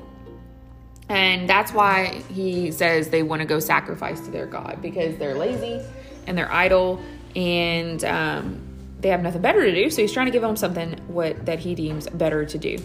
And 1.08 1.48
that's 1.48 1.72
why 1.72 2.22
he 2.30 2.70
says 2.70 3.08
they 3.08 3.22
want 3.22 3.40
to 3.40 3.46
go 3.46 3.58
sacrifice 3.58 4.20
to 4.20 4.30
their 4.30 4.44
God 4.44 4.80
because 4.82 5.16
they're 5.16 5.34
lazy 5.34 5.80
and 6.26 6.37
they're 6.37 6.52
idle 6.52 7.00
and 7.34 8.04
um, 8.04 8.61
they 9.00 9.08
have 9.08 9.22
nothing 9.22 9.40
better 9.40 9.64
to 9.64 9.72
do. 9.72 9.88
So 9.88 10.02
he's 10.02 10.12
trying 10.12 10.26
to 10.26 10.32
give 10.32 10.42
them 10.42 10.56
something 10.56 10.92
what 11.08 11.46
that 11.46 11.58
he 11.58 11.74
deems 11.74 12.06
better 12.08 12.44
to 12.44 12.58
do. 12.58 12.76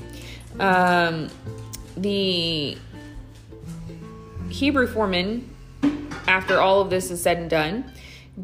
Um, 0.61 1.29
the 1.97 2.77
Hebrew 4.49 4.87
foreman, 4.87 5.49
after 6.27 6.61
all 6.61 6.79
of 6.79 6.89
this 6.89 7.11
is 7.11 7.21
said 7.21 7.37
and 7.37 7.49
done, 7.49 7.91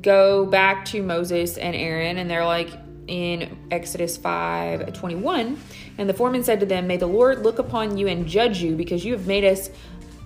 go 0.02 0.46
back 0.46 0.86
to 0.86 1.02
Moses 1.02 1.58
and 1.58 1.76
Aaron, 1.76 2.18
and 2.18 2.30
they're 2.30 2.46
like 2.46 2.70
in 3.08 3.58
Exodus 3.72 4.18
5 4.18 4.94
21. 4.94 5.60
And 5.98 6.10
the 6.10 6.14
foreman 6.14 6.44
said 6.44 6.60
to 6.62 6.66
them, 6.66 6.88
May 6.88 6.98
the 6.98 7.08
Lord 7.08 7.44
look 7.44 7.60
upon 7.60 7.98
you 7.98 8.08
and 8.08 8.28
judge 8.28 8.62
you, 8.62 8.76
because 8.76 9.04
you 9.04 9.14
have 9.14 9.28
made 9.28 9.44
us 9.44 9.70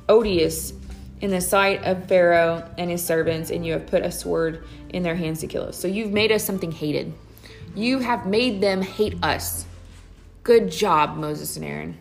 odious 0.10 0.74
in 1.22 1.32
the 1.32 1.42
sight 1.42 1.84
of 1.84 2.06
Pharaoh 2.08 2.70
and 2.78 2.92
his 2.92 3.04
servants, 3.04 3.50
and 3.50 3.66
you 3.66 3.74
have 3.74 3.88
put 3.88 4.04
a 4.04 4.12
sword 4.12 4.66
in 4.90 5.04
their 5.04 5.16
hands 5.16 5.40
to 5.40 5.48
kill 5.48 5.64
us. 5.64 5.78
So 5.78 5.88
you've 5.88 6.12
made 6.12 6.32
us 6.32 6.44
something 6.44 6.72
hated. 6.72 7.14
You 7.76 8.00
have 8.00 8.28
made 8.28 8.62
them 8.62 8.82
hate 8.82 9.24
us. 9.24 9.66
Good 10.44 10.70
job, 10.70 11.16
Moses 11.16 11.56
and 11.56 11.66
Aaron. 11.66 11.98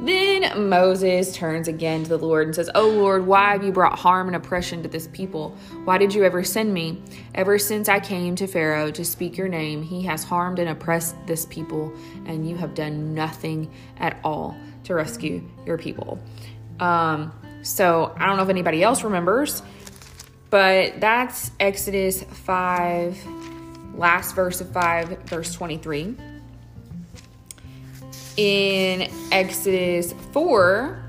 Then 0.00 0.70
Moses 0.70 1.34
turns 1.36 1.68
again 1.68 2.04
to 2.04 2.08
the 2.08 2.18
Lord 2.18 2.46
and 2.46 2.54
says, 2.54 2.70
Oh 2.74 2.88
Lord, 2.88 3.26
why 3.26 3.52
have 3.52 3.62
you 3.62 3.70
brought 3.70 3.98
harm 3.98 4.28
and 4.28 4.36
oppression 4.36 4.82
to 4.82 4.88
this 4.88 5.08
people? 5.08 5.54
Why 5.84 5.98
did 5.98 6.14
you 6.14 6.24
ever 6.24 6.42
send 6.42 6.72
me? 6.72 7.02
Ever 7.34 7.58
since 7.58 7.86
I 7.86 8.00
came 8.00 8.34
to 8.36 8.46
Pharaoh 8.46 8.90
to 8.92 9.04
speak 9.04 9.36
your 9.36 9.48
name, 9.48 9.82
he 9.82 10.00
has 10.02 10.24
harmed 10.24 10.58
and 10.58 10.70
oppressed 10.70 11.16
this 11.26 11.44
people, 11.46 11.92
and 12.24 12.48
you 12.48 12.56
have 12.56 12.74
done 12.74 13.14
nothing 13.14 13.70
at 13.98 14.18
all 14.24 14.56
to 14.84 14.94
rescue 14.94 15.46
your 15.66 15.76
people. 15.76 16.18
Um, 16.78 17.30
so 17.62 18.14
I 18.16 18.24
don't 18.24 18.38
know 18.38 18.44
if 18.44 18.48
anybody 18.48 18.82
else 18.82 19.04
remembers, 19.04 19.62
but 20.48 20.98
that's 20.98 21.50
Exodus 21.60 22.22
5, 22.22 23.18
last 23.96 24.34
verse 24.34 24.62
of 24.62 24.72
5, 24.72 25.24
verse 25.24 25.52
23 25.52 26.16
in 28.36 29.10
Exodus 29.32 30.14
4, 30.32 31.02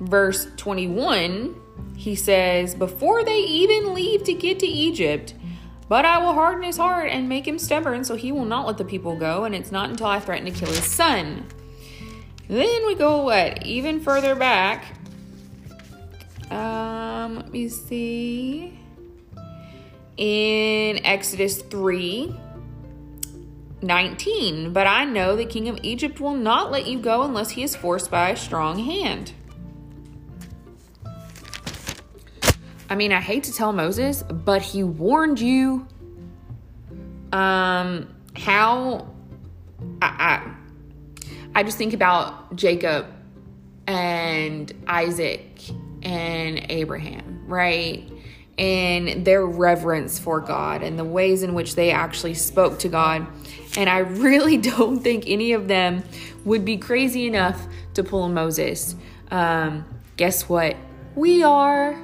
verse 0.00 0.48
21, 0.56 1.54
he 1.96 2.14
says, 2.14 2.74
Before 2.74 3.24
they 3.24 3.38
even 3.38 3.94
leave 3.94 4.24
to 4.24 4.34
get 4.34 4.58
to 4.60 4.66
Egypt, 4.66 5.34
but 5.88 6.04
I 6.04 6.18
will 6.18 6.32
harden 6.32 6.64
his 6.64 6.76
heart 6.76 7.10
and 7.10 7.28
make 7.28 7.46
him 7.46 7.58
stubborn, 7.58 8.04
so 8.04 8.16
he 8.16 8.32
will 8.32 8.44
not 8.44 8.66
let 8.66 8.78
the 8.78 8.84
people 8.84 9.16
go, 9.16 9.44
and 9.44 9.54
it's 9.54 9.70
not 9.70 9.90
until 9.90 10.06
I 10.06 10.20
threaten 10.20 10.46
to 10.46 10.52
kill 10.52 10.68
his 10.68 10.84
son. 10.84 11.46
Then 12.48 12.86
we 12.86 12.94
go 12.94 13.22
what? 13.22 13.64
Even 13.64 14.00
further 14.00 14.34
back. 14.34 14.84
Um, 16.50 17.36
let 17.36 17.50
me 17.50 17.68
see. 17.68 18.78
In 20.16 21.04
Exodus 21.04 21.62
3, 21.62 22.34
19. 23.82 24.72
But 24.72 24.86
I 24.86 25.04
know 25.04 25.36
the 25.36 25.44
king 25.44 25.68
of 25.68 25.78
Egypt 25.82 26.20
will 26.20 26.34
not 26.34 26.70
let 26.70 26.86
you 26.86 26.98
go 26.98 27.22
unless 27.22 27.50
he 27.50 27.62
is 27.62 27.76
forced 27.76 28.10
by 28.10 28.30
a 28.30 28.36
strong 28.36 28.78
hand. 28.78 29.32
I 32.88 32.94
mean, 32.94 33.12
I 33.12 33.20
hate 33.20 33.44
to 33.44 33.52
tell 33.52 33.72
Moses, 33.72 34.22
but 34.22 34.62
he 34.62 34.84
warned 34.84 35.40
you. 35.40 35.86
Um, 37.32 38.14
how 38.36 39.08
I, 40.00 40.06
I, 40.06 40.54
I 41.56 41.62
just 41.64 41.76
think 41.76 41.92
about 41.92 42.54
Jacob 42.54 43.06
and 43.86 44.72
Isaac 44.86 45.60
and 46.02 46.64
Abraham, 46.70 47.44
right? 47.46 48.08
And 48.58 49.24
their 49.24 49.44
reverence 49.44 50.18
for 50.18 50.40
God 50.40 50.82
and 50.82 50.98
the 50.98 51.04
ways 51.04 51.42
in 51.42 51.54
which 51.54 51.74
they 51.74 51.90
actually 51.90 52.34
spoke 52.34 52.78
to 52.80 52.88
God 52.88 53.26
and 53.76 53.88
I 53.88 53.98
really 53.98 54.56
don't 54.56 55.00
think 55.00 55.24
any 55.26 55.52
of 55.52 55.68
them 55.68 56.02
would 56.44 56.64
be 56.64 56.76
crazy 56.76 57.26
enough 57.26 57.66
to 57.94 58.02
pull 58.02 58.24
a 58.24 58.28
Moses. 58.28 58.96
Um, 59.30 59.84
guess 60.16 60.48
what? 60.48 60.76
We 61.14 61.42
are. 61.42 61.98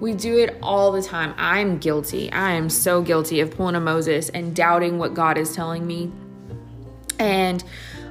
We 0.00 0.12
do 0.12 0.38
it 0.38 0.58
all 0.62 0.92
the 0.92 1.02
time. 1.02 1.34
I'm 1.38 1.78
guilty. 1.78 2.30
I 2.30 2.52
am 2.52 2.68
so 2.68 3.00
guilty 3.00 3.40
of 3.40 3.50
pulling 3.50 3.76
a 3.76 3.80
Moses 3.80 4.28
and 4.30 4.54
doubting 4.54 4.98
what 4.98 5.14
God 5.14 5.38
is 5.38 5.54
telling 5.54 5.86
me. 5.86 6.12
And 7.18 7.64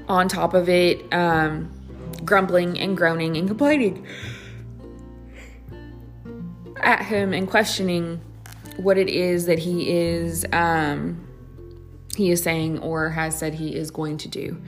on 0.07 0.27
top 0.27 0.55
of 0.55 0.67
it, 0.67 1.13
um, 1.13 1.71
grumbling 2.23 2.79
and 2.79 2.97
groaning 2.97 3.37
and 3.37 3.47
complaining 3.47 4.05
at 6.77 7.03
him 7.03 7.33
and 7.33 7.47
questioning 7.47 8.19
what 8.77 8.97
it 8.97 9.09
is 9.09 9.45
that 9.45 9.59
he 9.59 9.89
is 9.89 10.45
um, 10.51 11.24
he 12.15 12.31
is 12.31 12.41
saying 12.41 12.79
or 12.79 13.09
has 13.09 13.37
said 13.37 13.53
he 13.53 13.75
is 13.75 13.91
going 13.91 14.17
to 14.17 14.27
do. 14.27 14.61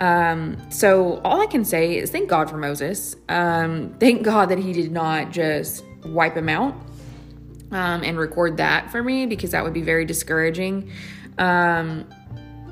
Um, 0.00 0.70
so 0.70 1.20
all 1.24 1.40
I 1.40 1.46
can 1.46 1.64
say 1.64 1.96
is 1.96 2.10
thank 2.10 2.28
God 2.28 2.48
for 2.48 2.56
Moses. 2.56 3.16
Um, 3.28 3.94
thank 3.98 4.22
God 4.22 4.48
that 4.50 4.58
he 4.58 4.72
did 4.72 4.92
not 4.92 5.32
just 5.32 5.84
wipe 6.04 6.36
him 6.36 6.48
out 6.48 6.74
um, 7.72 8.02
and 8.02 8.18
record 8.18 8.56
that 8.58 8.90
for 8.90 9.02
me 9.02 9.26
because 9.26 9.50
that 9.50 9.64
would 9.64 9.74
be 9.74 9.82
very 9.82 10.04
discouraging. 10.04 10.90
Um, 11.38 12.08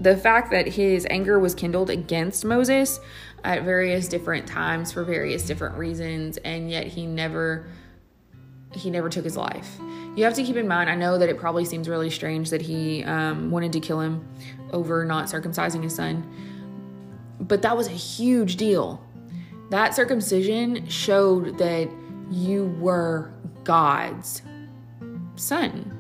the 0.01 0.17
fact 0.17 0.51
that 0.51 0.67
his 0.67 1.07
anger 1.11 1.39
was 1.39 1.55
kindled 1.55 1.91
against 1.91 2.45
Moses 2.45 3.01
at 3.45 3.63
various 3.63 4.09
different 4.09 4.47
times 4.47 4.93
for 4.93 5.05
various 5.05 5.43
different 5.43 5.77
reasons, 5.77 6.37
and 6.39 6.71
yet 6.71 6.87
he 6.87 7.07
never 7.07 7.67
he 8.77 8.91
never 8.91 9.09
took 9.09 9.25
his 9.25 9.37
life. 9.37 9.79
You 10.15 10.25
have 10.25 10.35
to 10.35 10.43
keep 10.43 10.57
in 10.57 10.69
mind. 10.69 10.89
I 10.89 10.95
know 10.95 11.19
that 11.19 11.29
it 11.29 11.39
probably 11.39 11.65
seems 11.65 11.89
really 11.89 12.11
strange 12.11 12.51
that 12.51 12.63
he 12.63 13.05
um, 13.05 13.51
wanted 13.51 13.73
to 13.73 13.81
kill 13.81 14.01
him 14.01 14.27
over 14.73 15.05
not 15.05 15.27
circumcising 15.27 15.83
his 15.83 15.95
son, 15.95 16.29
but 17.41 17.63
that 17.63 17.77
was 17.77 17.87
a 17.87 17.93
huge 17.93 18.57
deal. 18.57 19.03
That 19.71 19.95
circumcision 19.95 20.89
showed 20.89 21.59
that 21.59 21.89
you 22.31 22.67
were 22.81 23.33
God's 23.65 24.43
son. 25.37 25.93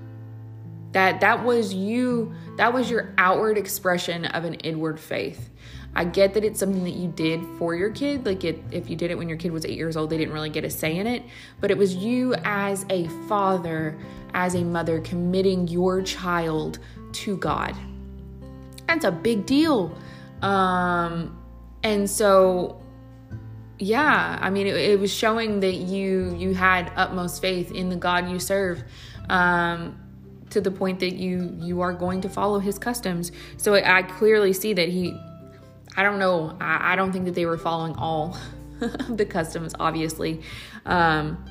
That 0.93 1.21
that 1.21 1.45
was 1.45 1.75
you, 1.75 2.33
that 2.57 2.73
was 2.73 2.91
your 2.91 3.13
outward 3.19 3.59
expression 3.59 4.25
of 4.27 4.45
an 4.45 4.55
inward 4.55 4.99
faith. 4.99 5.51
I 5.97 6.05
get 6.05 6.35
that 6.35 6.45
it's 6.45 6.61
something 6.61 6.85
that 6.85 6.95
you 6.95 7.09
did 7.09 7.43
for 7.59 7.75
your 7.75 7.91
kid. 7.91 8.27
Like 8.27 8.45
it, 8.45 8.63
if 8.71 8.91
you 8.91 8.97
did 8.97 9.11
it 9.11 9.17
when 9.17 9.29
your 9.29 9.39
kid 9.39 9.51
was 9.51 9.65
eight 9.65 9.77
years 9.77 9.97
old, 9.97 10.11
they 10.11 10.19
didn't 10.19 10.35
really 10.35 10.51
get 10.51 10.65
a 10.65 10.71
say 10.71 10.97
in 10.99 11.07
it. 11.07 11.23
But 11.61 11.71
it 11.71 11.79
was 11.79 11.97
you 11.97 12.35
as 12.45 12.85
a 12.91 13.09
father, 13.29 13.99
as 14.35 14.55
a 14.55 14.63
mother, 14.63 15.01
committing 15.01 15.67
your 15.69 16.03
child 16.03 16.79
to 17.13 17.39
God. 17.39 17.75
That's 18.87 19.07
a 19.07 19.11
big 19.11 19.47
deal. 19.47 19.97
Um, 20.43 21.43
and 21.83 22.09
so 22.09 22.83
yeah 23.79 24.39
i 24.41 24.49
mean 24.49 24.67
it, 24.67 24.75
it, 24.75 24.99
was 24.99 25.13
showing 25.13 25.61
that 25.61 25.75
you 25.75 26.35
you 26.39 26.55
had 26.55 26.91
utmost 26.97 27.43
faith 27.43 27.71
in 27.73 27.91
the 27.91 27.97
god 27.97 28.31
you 28.31 28.39
serve 28.39 28.83
um 29.29 29.99
to 30.49 30.61
the 30.61 30.71
point 30.71 30.99
that 31.01 31.15
you 31.15 31.55
you 31.61 31.83
are 31.83 31.93
going 31.93 32.21
to 32.23 32.29
follow 32.29 32.59
his 32.59 32.79
customs 32.79 33.33
so 33.59 33.75
i, 33.75 33.99
I 33.99 34.03
clearly 34.03 34.55
see 34.55 34.73
that 34.73 34.89
he 34.89 35.15
i 35.97 36.03
don't 36.03 36.19
know 36.19 36.57
I, 36.61 36.93
I 36.93 36.97
don't 36.97 37.13
think 37.13 37.25
that 37.27 37.35
they 37.35 37.47
were 37.47 37.59
following 37.59 37.95
all 37.97 38.37
the 39.09 39.25
customs 39.25 39.75
obviously 39.79 40.43
um 40.85 41.45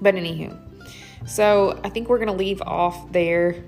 but 0.00 0.14
anywho 0.14 0.58
so 1.26 1.80
i 1.84 1.88
think 1.88 2.08
we're 2.08 2.18
gonna 2.18 2.32
leave 2.32 2.62
off 2.62 3.12
there 3.12 3.64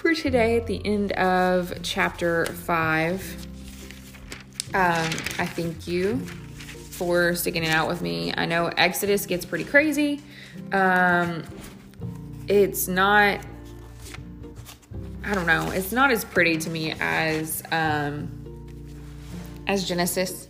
for 0.00 0.14
today 0.14 0.56
at 0.56 0.66
the 0.66 0.80
end 0.86 1.12
of 1.12 1.74
chapter 1.82 2.46
5. 2.46 3.46
Um, 4.72 5.10
I 5.38 5.44
thank 5.44 5.86
you 5.86 6.16
for 6.16 7.34
sticking 7.34 7.64
it 7.64 7.68
out 7.68 7.86
with 7.86 8.00
me. 8.00 8.32
I 8.34 8.46
know 8.46 8.68
Exodus 8.78 9.26
gets 9.26 9.44
pretty 9.44 9.64
crazy. 9.64 10.22
Um, 10.72 11.42
it's 12.48 12.88
not, 12.88 13.44
I 15.24 15.34
don't 15.34 15.46
know, 15.46 15.70
it's 15.70 15.92
not 15.92 16.10
as 16.10 16.24
pretty 16.24 16.56
to 16.58 16.70
me 16.70 16.94
as 16.98 17.62
um, 17.70 18.30
as 19.66 19.86
Genesis, 19.86 20.48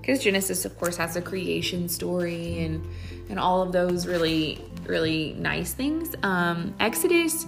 because 0.00 0.22
Genesis, 0.22 0.64
of 0.64 0.78
course, 0.78 0.96
has 0.96 1.16
a 1.16 1.22
creation 1.22 1.88
story 1.88 2.60
and 2.64 2.86
and 3.28 3.38
all 3.38 3.62
of 3.62 3.72
those 3.72 4.06
really 4.06 4.64
really 4.86 5.34
nice 5.34 5.72
things. 5.72 6.14
Um, 6.22 6.74
Exodus 6.80 7.46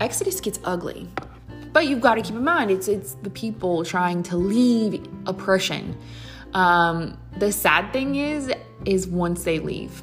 Exodus 0.00 0.40
gets 0.40 0.60
ugly. 0.64 1.08
But 1.72 1.86
you've 1.88 2.00
got 2.00 2.14
to 2.14 2.22
keep 2.22 2.34
in 2.34 2.44
mind 2.44 2.70
it's 2.70 2.88
it's 2.88 3.14
the 3.22 3.30
people 3.30 3.84
trying 3.84 4.22
to 4.24 4.36
leave 4.36 5.06
oppression. 5.26 5.96
Um, 6.54 7.18
the 7.38 7.52
sad 7.52 7.92
thing 7.92 8.16
is 8.16 8.50
is 8.84 9.06
once 9.06 9.44
they 9.44 9.58
leave, 9.58 10.02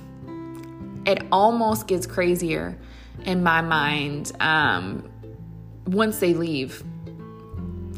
it 1.05 1.25
almost 1.31 1.87
gets 1.87 2.05
crazier 2.05 2.77
in 3.25 3.41
my 3.41 3.61
mind. 3.61 4.31
Um, 4.39 5.09
once 5.85 6.19
they 6.19 6.33
leave, 6.33 6.83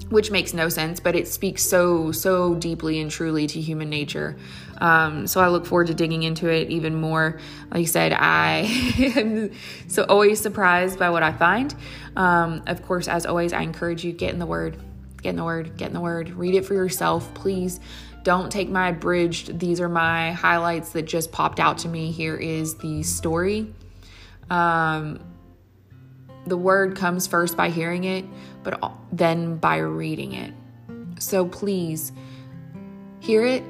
which 0.09 0.31
makes 0.31 0.53
no 0.53 0.69
sense, 0.69 0.99
but 0.99 1.15
it 1.15 1.27
speaks 1.27 1.63
so, 1.63 2.11
so 2.11 2.55
deeply 2.55 2.99
and 2.99 3.09
truly 3.09 3.47
to 3.47 3.59
human 3.59 3.89
nature. 3.89 4.37
Um, 4.77 5.25
so 5.27 5.41
I 5.41 5.47
look 5.47 5.65
forward 5.65 5.87
to 5.87 5.93
digging 5.93 6.23
into 6.23 6.49
it 6.49 6.69
even 6.69 6.95
more. 6.95 7.39
Like 7.71 7.81
I 7.81 7.85
said, 7.85 8.13
I 8.13 8.67
am 9.15 9.51
so 9.87 10.03
always 10.03 10.39
surprised 10.41 10.99
by 10.99 11.09
what 11.09 11.23
I 11.23 11.31
find. 11.31 11.73
Um, 12.15 12.63
of 12.67 12.81
course, 12.83 13.07
as 13.07 13.25
always, 13.25 13.53
I 13.53 13.61
encourage 13.61 14.03
you 14.03 14.11
get 14.11 14.33
in 14.33 14.39
the 14.39 14.45
Word, 14.45 14.77
get 15.21 15.29
in 15.29 15.35
the 15.37 15.43
Word, 15.43 15.77
get 15.77 15.87
in 15.87 15.93
the 15.93 16.01
Word, 16.01 16.31
read 16.31 16.55
it 16.55 16.65
for 16.65 16.73
yourself, 16.73 17.33
please. 17.33 17.79
Don't 18.23 18.51
take 18.51 18.69
my 18.69 18.89
abridged. 18.89 19.59
These 19.59 19.79
are 19.79 19.89
my 19.89 20.31
highlights 20.31 20.89
that 20.93 21.03
just 21.03 21.31
popped 21.31 21.59
out 21.59 21.77
to 21.79 21.87
me. 21.87 22.11
Here 22.11 22.35
is 22.35 22.75
the 22.75 23.03
story. 23.03 23.71
Um, 24.49 25.19
the 26.45 26.57
word 26.57 26.95
comes 26.95 27.27
first 27.27 27.57
by 27.57 27.69
hearing 27.69 28.03
it, 28.03 28.25
but 28.63 28.79
then 29.11 29.57
by 29.57 29.77
reading 29.77 30.33
it. 30.33 30.53
So 31.19 31.47
please 31.47 32.11
hear 33.19 33.45
it, 33.45 33.63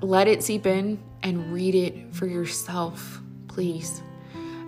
let 0.00 0.28
it 0.28 0.42
seep 0.42 0.66
in, 0.66 0.98
and 1.22 1.52
read 1.52 1.74
it 1.74 2.14
for 2.14 2.26
yourself, 2.26 3.20
please. 3.48 4.02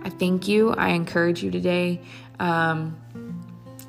I 0.03 0.09
thank 0.09 0.47
you. 0.47 0.71
I 0.71 0.89
encourage 0.89 1.43
you 1.43 1.51
today. 1.51 2.01
Um, 2.39 2.99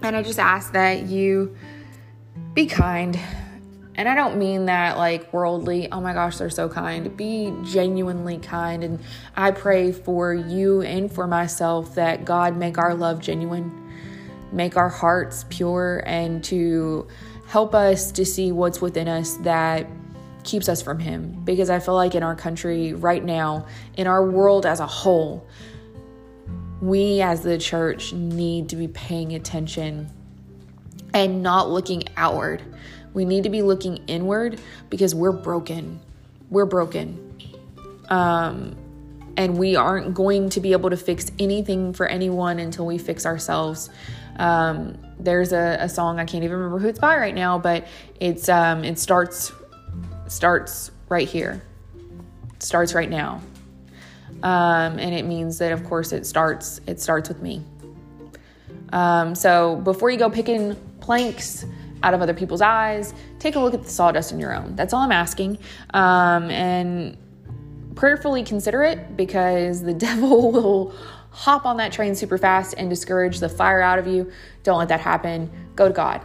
and 0.03 0.17
I 0.17 0.23
just 0.23 0.39
ask 0.39 0.73
that 0.73 1.05
you 1.05 1.57
be 2.55 2.67
kind 2.67 3.19
and 3.95 4.09
I 4.09 4.15
don't 4.15 4.39
mean 4.39 4.67
that 4.67 4.97
like 4.97 5.33
worldly, 5.33 5.91
oh 5.93 6.01
my 6.01 6.15
gosh, 6.15 6.39
they're 6.39 6.51
so 6.51 6.69
kind. 6.69 7.15
Be 7.17 7.55
genuinely 7.63 8.39
kind. 8.39 8.83
And 8.83 9.01
I 9.37 9.51
pray 9.51 9.93
for 9.93 10.33
you 10.33 10.81
and 10.83 11.13
for 11.13 11.27
myself 11.27 11.95
that 11.97 12.25
God 12.25 12.57
make 12.57 12.79
our 12.79 12.95
love 12.95 13.21
genuine, 13.21 13.93
make 14.51 14.77
our 14.77 14.89
hearts 14.89 15.45
pure, 15.51 16.03
and 16.07 16.43
to 16.45 17.07
help 17.47 17.75
us 17.75 18.13
to 18.13 18.25
see 18.25 18.51
what's 18.51 18.81
within 18.81 19.09
us 19.09 19.35
that 19.39 19.87
keeps 20.43 20.71
us 20.71 20.81
from 20.81 20.99
Him. 20.99 21.43
Because 21.45 21.69
I 21.69 21.79
feel 21.79 21.95
like 21.95 22.15
in 22.15 22.23
our 22.23 22.35
country 22.35 22.95
right 22.95 23.23
now, 23.23 23.67
in 23.97 24.07
our 24.07 24.25
world 24.25 24.65
as 24.65 24.81
a 24.81 24.87
whole, 24.87 25.47
we 26.81 27.21
as 27.21 27.43
the 27.43 27.59
church 27.59 28.15
need 28.15 28.71
to 28.71 28.77
be 28.77 28.89
paying 28.89 29.35
attention 29.35 30.11
and 31.15 31.43
not 31.43 31.71
looking 31.71 32.05
outward 32.17 32.63
we 33.15 33.25
need 33.25 33.43
to 33.45 33.51
be 33.51 33.63
looking 33.63 33.99
inward 34.07 34.61
because 34.89 35.15
we're 35.15 35.33
broken. 35.33 36.01
We're 36.51 36.67
broken. 36.67 37.29
Um, 38.09 38.77
and 39.37 39.57
we 39.57 39.77
aren't 39.77 40.15
going 40.15 40.51
to 40.51 40.61
be 40.61 40.73
able 40.73 40.91
to 40.91 40.97
fix 40.97 41.31
anything 41.39 41.93
for 41.93 42.07
anyone 42.07 42.59
until 42.59 42.87
we 42.87 42.99
fix 42.99 43.25
ourselves. 43.25 43.91
Um, 44.37 44.99
there's 45.19 45.53
a, 45.53 45.79
a, 45.81 45.89
song 45.89 46.19
I 46.19 46.25
can't 46.25 46.43
even 46.43 46.57
remember 46.57 46.79
who 46.79 46.89
it's 46.89 46.99
by 46.99 47.17
right 47.17 47.35
now, 47.35 47.59
but 47.59 47.87
it's 48.19 48.49
um, 48.49 48.83
it 48.83 48.99
starts 48.99 49.53
starts 50.27 50.91
right 51.09 51.29
here, 51.29 51.63
it 52.55 52.63
starts 52.63 52.95
right 52.95 53.09
now, 53.11 53.43
um, 54.43 54.99
and 54.99 55.15
it 55.15 55.27
means 55.27 55.59
that 55.59 55.71
of 55.73 55.85
course 55.85 56.13
it 56.13 56.27
starts 56.27 56.81
it 56.87 56.99
starts 56.99 57.29
with 57.29 57.43
me. 57.43 57.63
Um, 58.93 59.35
so 59.35 59.77
before 59.77 60.11
you 60.11 60.19
go 60.19 60.31
picking 60.31 60.77
planks 61.03 61.67
out 62.03 62.15
of 62.15 62.23
other 62.23 62.35
people's 62.35 62.63
eyes. 62.63 63.13
Take 63.39 63.57
a 63.57 63.61
look 63.61 63.75
at 63.75 63.83
the 63.83 63.91
sawdust 63.91 64.33
in 64.33 64.41
your 64.41 64.55
own. 64.55 64.75
That's 64.77 64.93
all 64.93 65.01
I'm 65.01 65.13
asking. 65.13 65.59
Um, 65.93 66.51
and 66.51 67.17
prayerfully 67.95 68.45
consider 68.45 68.83
it 68.83 69.17
because 69.17 69.83
the 69.83 69.95
devil 70.09 70.53
will 70.53 70.95
hop 71.31 71.67
on 71.67 71.77
that 71.79 71.93
train 71.93 72.15
super 72.15 72.39
fast 72.39 72.75
and 72.79 72.89
discourage 72.89 73.41
the 73.41 73.49
fire 73.49 73.81
out 73.81 73.99
of 73.99 74.07
you. 74.07 74.31
Don't 74.63 74.79
let 74.79 74.89
that 74.89 75.01
happen. 75.01 75.51
Go 75.77 75.89
to 75.89 75.95
God. 75.95 76.21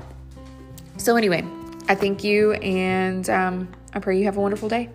So, 0.98 1.16
anyway, 1.16 1.46
I 1.88 1.96
thank 1.96 2.24
you 2.24 2.54
and 2.54 3.30
um, 3.30 3.68
I 3.94 4.00
pray 4.00 4.18
you 4.18 4.26
have 4.26 4.38
a 4.38 4.42
wonderful 4.42 4.70
day. 4.70 4.90